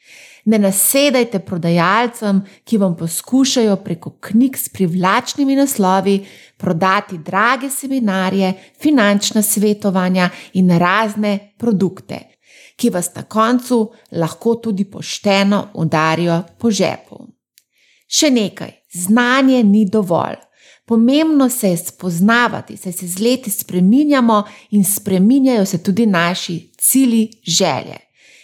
Ne 0.45 0.59
nasedajte 0.59 1.39
prodajalcem, 1.39 2.41
ki 2.67 2.77
vam 2.77 2.97
poskušajo 2.99 3.77
preko 3.85 4.17
knjig 4.19 4.57
s 4.59 4.69
privlačnimi 4.75 5.55
naslovi 5.55 6.17
prodati 6.59 7.17
drage 7.17 7.69
seminarje, 7.69 8.53
finančna 8.81 9.41
svetovanja 9.41 10.29
in 10.59 10.71
razne 10.79 11.53
produkte, 11.57 12.19
ki 12.75 12.89
vas 12.89 13.13
na 13.15 13.23
koncu 13.23 13.79
lahko 14.11 14.55
tudi 14.55 14.83
pošteno 14.83 15.69
udarijo 15.79 16.41
po 16.59 16.71
žepu. 16.71 17.23
Še 18.07 18.29
nekaj, 18.29 18.71
znanje 18.93 19.63
ni 19.63 19.85
dovolj. 19.89 20.41
Pomembno 20.85 21.47
se 21.49 21.69
je 21.69 21.77
spoznavati, 21.77 22.77
saj 22.77 22.91
se 22.91 23.07
z 23.07 23.19
leti 23.23 23.51
spreminjamo 23.51 24.43
in 24.71 24.83
spreminjajo 24.83 25.65
se 25.65 25.83
tudi 25.83 26.05
naši 26.05 26.72
cili 26.83 27.29
želje. 27.43 27.97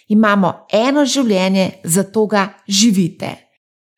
Imamo 0.07 0.53
eno 0.71 1.05
življenje, 1.05 1.69
zato 1.83 2.25
ga 2.25 2.47
živite. 2.67 3.35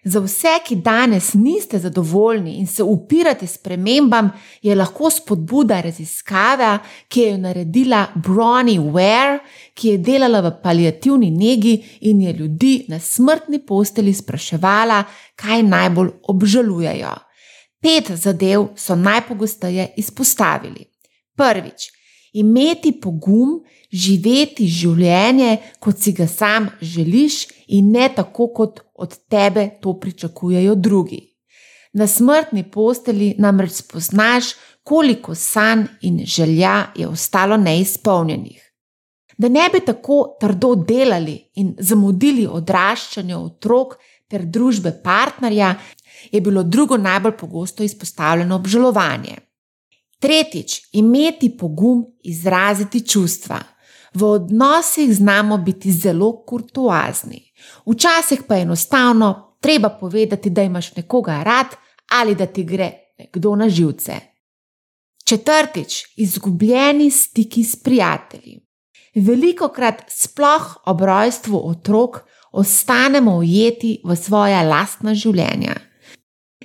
Za 0.03 0.19
vse, 0.19 0.55
ki 0.65 0.75
danes 0.81 1.33
niste 1.37 1.79
zadovoljni 1.79 2.55
in 2.57 2.67
se 2.67 2.83
upirate 2.83 3.47
spremembam, 3.47 4.31
je 4.61 4.75
lahko 4.75 5.11
spodbuda 5.13 5.77
raziskava, 5.81 6.79
ki 7.07 7.21
je 7.21 7.29
jo 7.29 7.37
naredila 7.37 8.07
Bronnie 8.15 8.79
Ware, 8.79 9.37
ki 9.77 9.93
je 9.93 9.99
delala 10.01 10.41
v 10.41 10.55
palijativni 10.63 11.29
negi 11.31 11.75
in 12.09 12.21
je 12.21 12.33
ljudi 12.33 12.73
na 12.89 12.99
smrtni 12.99 13.61
posteli 13.65 14.13
spraševala, 14.13 15.03
kaj 15.35 15.63
najbolj 15.63 16.09
obžalujejo. 16.33 17.13
Pet 17.81 18.11
zadev 18.11 18.71
so 18.75 18.95
najpogosteje 18.95 19.93
izpostavili. 19.97 20.85
Prvič, 21.37 21.91
imeti 22.33 22.91
pogum, 23.01 23.59
živeti 23.91 24.67
življenje, 24.67 25.57
kot 25.79 25.99
si 25.99 26.13
ga 26.15 26.27
sam 26.27 26.69
želiš, 26.81 27.47
in 27.67 27.91
ne 27.91 28.07
tako, 28.15 28.47
kot 28.53 28.79
od 28.93 29.17
tebe 29.29 29.69
to 29.81 29.97
pričakujejo 29.99 30.75
drugi. 30.75 31.21
Na 31.93 32.07
smrtni 32.07 32.63
posteli 32.71 33.33
namreč 33.37 33.81
spoznaš, 33.81 34.53
koliko 34.83 35.35
sanj 35.35 35.85
in 36.01 36.21
želja 36.25 36.91
je 36.95 37.07
ostalo 37.07 37.57
neizpolnjenih. 37.57 38.67
Da 39.37 39.49
ne 39.49 39.69
bi 39.73 39.79
tako 39.85 40.37
trdo 40.39 40.75
delali 40.75 41.35
in 41.55 41.75
zamudili 41.79 42.47
odraščanje 42.47 43.35
otrok 43.35 43.97
ter 44.27 44.45
družbe 44.45 44.93
partnerja, 45.03 45.75
je 46.31 46.41
bilo 46.41 46.63
drugo 46.63 46.97
najbolj 46.97 47.37
pogosto 47.37 47.83
izpostavljeno 47.83 48.55
obžalovanje. 48.55 49.37
Tretjič, 50.21 50.81
imeti 50.93 51.49
pogum 51.57 52.05
izraziti 52.23 53.07
čustva. 53.07 53.59
V 54.13 54.23
odnosih 54.23 55.15
znamo 55.15 55.57
biti 55.57 55.91
zelo 55.91 56.43
kurtoazni, 56.45 57.51
včasih 57.85 58.43
pa 58.47 58.55
je 58.55 58.61
enostavno 58.61 59.57
treba 59.61 59.89
povedati, 59.89 60.49
da 60.49 60.63
imaš 60.63 60.95
nekoga 60.95 61.43
rad 61.43 61.67
ali 62.11 62.35
da 62.35 62.45
ti 62.45 62.63
gre 62.63 62.91
nekdo 63.19 63.55
na 63.55 63.69
živce. 63.69 64.13
Četrtič, 65.25 66.03
izgubljeni 66.17 67.11
stiki 67.11 67.63
s 67.63 67.75
prijatelji. 67.83 68.59
Veliko 69.15 69.67
krat, 69.67 70.03
sploh 70.07 70.77
ob 70.85 71.01
rojstvu 71.01 71.61
otrok, 71.69 72.19
ostanemo 72.51 73.37
ujeti 73.37 74.01
v 74.05 74.15
svoje 74.15 74.63
lastna 74.63 75.13
življenja. 75.13 75.75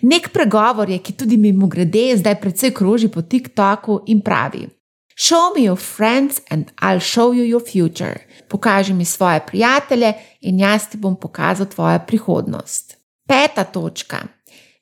Nek 0.03 0.28
pregovor 0.32 0.90
je, 0.90 0.99
ki 0.99 1.12
tudi 1.12 1.36
mimo 1.36 1.66
grede 1.66 2.16
zdaj 2.16 2.40
precej 2.40 2.74
kroži 2.74 3.09
po 3.09 3.22
TikToku 3.22 4.01
in 4.07 4.20
pravi: 4.20 4.68
Show 5.16 5.55
me 5.57 5.62
your 5.62 5.76
friends 5.76 6.40
and 6.51 6.66
I'll 6.82 7.01
show 7.01 7.32
you 7.32 7.44
your 7.44 7.64
future. 7.72 8.26
Pokaži 8.49 8.92
mi 8.92 9.05
svoje 9.05 9.40
prijatelje 9.47 10.12
in 10.40 10.59
jaz 10.59 10.88
ti 10.90 10.99
bom 10.99 11.16
pokazal 11.20 11.66
tvojo 11.66 12.01
prihodnost. 12.07 12.97
Peta 13.28 13.64
točka. 13.64 14.18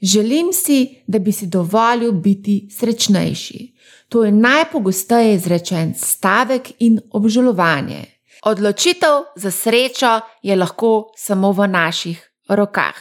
Želim 0.03 0.53
si, 0.53 1.03
da 1.07 1.19
bi 1.19 1.33
si 1.33 1.47
dovolil 1.47 2.13
biti 2.13 2.69
srečnejši. 2.71 3.75
To 4.09 4.25
je 4.25 4.33
najpogosteje 4.33 5.35
izrečen 5.35 5.95
stavek 5.95 6.73
in 6.79 7.01
obžalovanje. 7.13 8.05
Odločitev 8.45 9.23
za 9.37 9.51
srečo 9.51 10.21
je 10.43 10.57
lahko 10.57 11.13
samo 11.17 11.53
v 11.53 11.69
naših 11.69 12.31
rokah. 12.49 12.95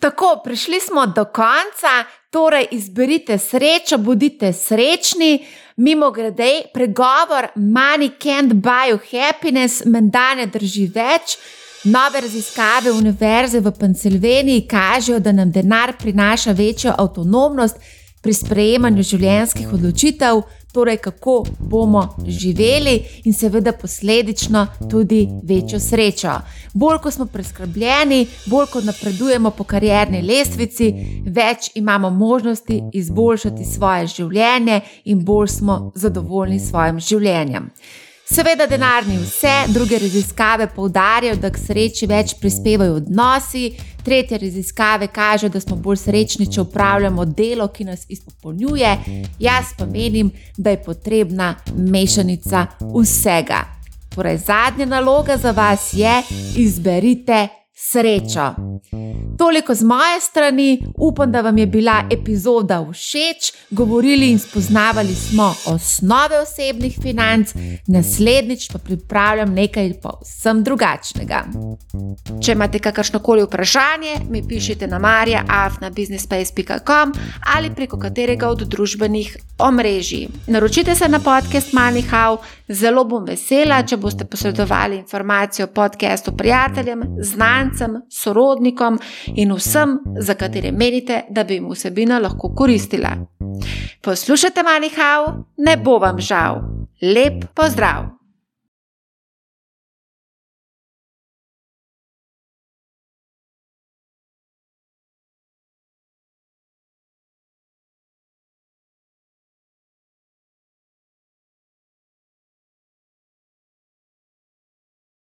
Tako, 0.00 0.40
prišli 0.44 0.80
smo 0.80 1.06
do 1.06 1.24
konca, 1.24 2.04
torej 2.30 2.66
izberite 2.70 3.38
srečo, 3.38 3.98
bodite 3.98 4.52
srečni. 4.52 5.46
Mimo 5.76 6.10
grede, 6.10 6.62
pregovor 6.74 7.46
Money 7.56 8.10
can't 8.20 8.52
buy 8.52 8.90
you 8.90 8.98
happiness, 9.10 9.84
menda 9.84 10.34
ne 10.34 10.46
drži 10.46 10.86
več. 10.94 11.36
Nove 11.84 12.20
raziskave 12.20 12.92
Univerze 12.92 13.60
v 13.60 13.72
Pennsylvaniji 13.72 14.66
kažejo, 14.68 15.18
da 15.18 15.32
nam 15.32 15.52
denar 15.52 15.92
prinaša 15.98 16.52
večjo 16.52 16.94
avtonomnost 16.98 17.76
pri 18.22 18.34
sprejemanju 18.34 19.02
življenjskih 19.02 19.72
odločitev 19.72 20.42
torej 20.72 20.96
kako 20.96 21.44
bomo 21.58 22.16
živeli 22.26 23.02
in 23.24 23.32
seveda 23.32 23.72
posledično 23.72 24.66
tudi 24.90 25.28
večjo 25.42 25.80
srečo. 25.80 26.32
Bolj 26.72 26.98
ko 26.98 27.10
smo 27.10 27.26
preskrbljeni, 27.26 28.26
bolj 28.46 28.66
ko 28.72 28.80
napredujemo 28.80 29.50
po 29.50 29.64
karjerni 29.64 30.22
lestvici, 30.22 30.94
več 31.26 31.70
imamo 31.74 32.10
možnosti 32.10 32.82
izboljšati 32.92 33.64
svoje 33.64 34.06
življenje 34.06 34.80
in 35.04 35.24
bolj 35.24 35.48
smo 35.48 35.92
zadovoljni 35.94 36.60
s 36.60 36.70
svojim 36.70 37.00
življenjem. 37.00 37.70
Seveda, 38.34 38.66
denar 38.66 39.06
ni 39.06 39.16
vse, 39.18 39.64
druge 39.68 39.98
raziskave 39.98 40.68
poudarjajo, 40.74 41.34
da 41.42 41.48
k 41.50 41.58
sreči 41.58 42.06
več 42.06 42.36
prispevajo 42.38 43.00
odnosi, 43.00 43.72
tretje 44.06 44.38
raziskave 44.38 45.08
kažejo, 45.10 45.50
da 45.50 45.60
smo 45.60 45.74
bolj 45.76 45.98
srečni, 46.04 46.46
če 46.46 46.60
upravljamo 46.62 47.24
delo, 47.26 47.66
ki 47.74 47.88
nas 47.88 48.06
izpopolnjuje. 48.08 48.92
Jaz 49.42 49.74
pa 49.78 49.86
menim, 49.86 50.30
da 50.56 50.70
je 50.70 50.82
potrebna 50.84 51.56
mešanica 51.74 52.66
vsega. 52.94 53.64
Torej, 54.14 54.38
zadnja 54.46 54.86
naloga 54.86 55.36
za 55.36 55.50
vas 55.50 55.90
je: 55.92 56.22
izberite 56.56 57.48
srečo. 57.80 58.54
Toliko 59.38 59.74
z 59.74 59.82
moje 59.82 60.20
strani, 60.20 60.82
upam, 60.96 61.32
da 61.32 61.40
vam 61.40 61.58
je 61.58 61.66
bila 61.66 62.04
epizoda 62.10 62.86
všeč. 62.92 63.52
Govorili 63.70 64.30
in 64.30 64.38
spoznavali 64.38 65.14
smo 65.14 65.54
osnove 65.66 66.38
osebnih 66.42 66.98
financ, 67.02 67.54
naslednjič 67.86 68.72
pa 68.72 68.78
pripravljam 68.78 69.54
nekaj 69.54 69.92
povsem 70.02 70.62
drugačnega. 70.62 71.44
Če 72.42 72.52
imate 72.52 72.78
kakršno 72.78 73.18
koli 73.18 73.44
vprašanje, 73.44 74.14
mi 74.30 74.48
pišite 74.48 74.86
na 74.86 74.98
marja.afnabusinessspace.com 74.98 77.12
ali 77.56 77.74
preko 77.74 77.98
katerega 77.98 78.48
od 78.48 78.62
družbenih 78.68 79.36
omrežij. 79.58 80.28
Naročite 80.46 80.94
se 80.94 81.08
na 81.08 81.20
podcast 81.20 81.72
Manihau, 81.72 82.38
zelo 82.68 83.04
bom 83.04 83.24
vesela, 83.24 83.82
če 83.82 83.96
boste 83.96 84.24
posredovali 84.24 84.96
informacijo 84.96 85.66
o 85.66 85.70
podkastu 85.74 86.32
prijateljem, 86.36 87.02
znancem, 87.20 87.69
sorodnikom 88.10 88.98
in 89.36 89.52
vsem, 89.52 89.98
za 90.18 90.34
katere 90.34 90.72
menite, 90.72 91.24
da 91.30 91.44
bi 91.44 91.54
jim 91.54 91.70
vsebina 91.70 92.18
lahko 92.18 92.54
koristila. 92.54 93.16
Poslušajte 94.02 94.62
Manihau, 94.62 95.44
ne 95.56 95.76
bo 95.76 95.98
vam 95.98 96.20
žal. 96.20 96.62
Lep 97.02 97.44
pozdrav! 97.54 98.19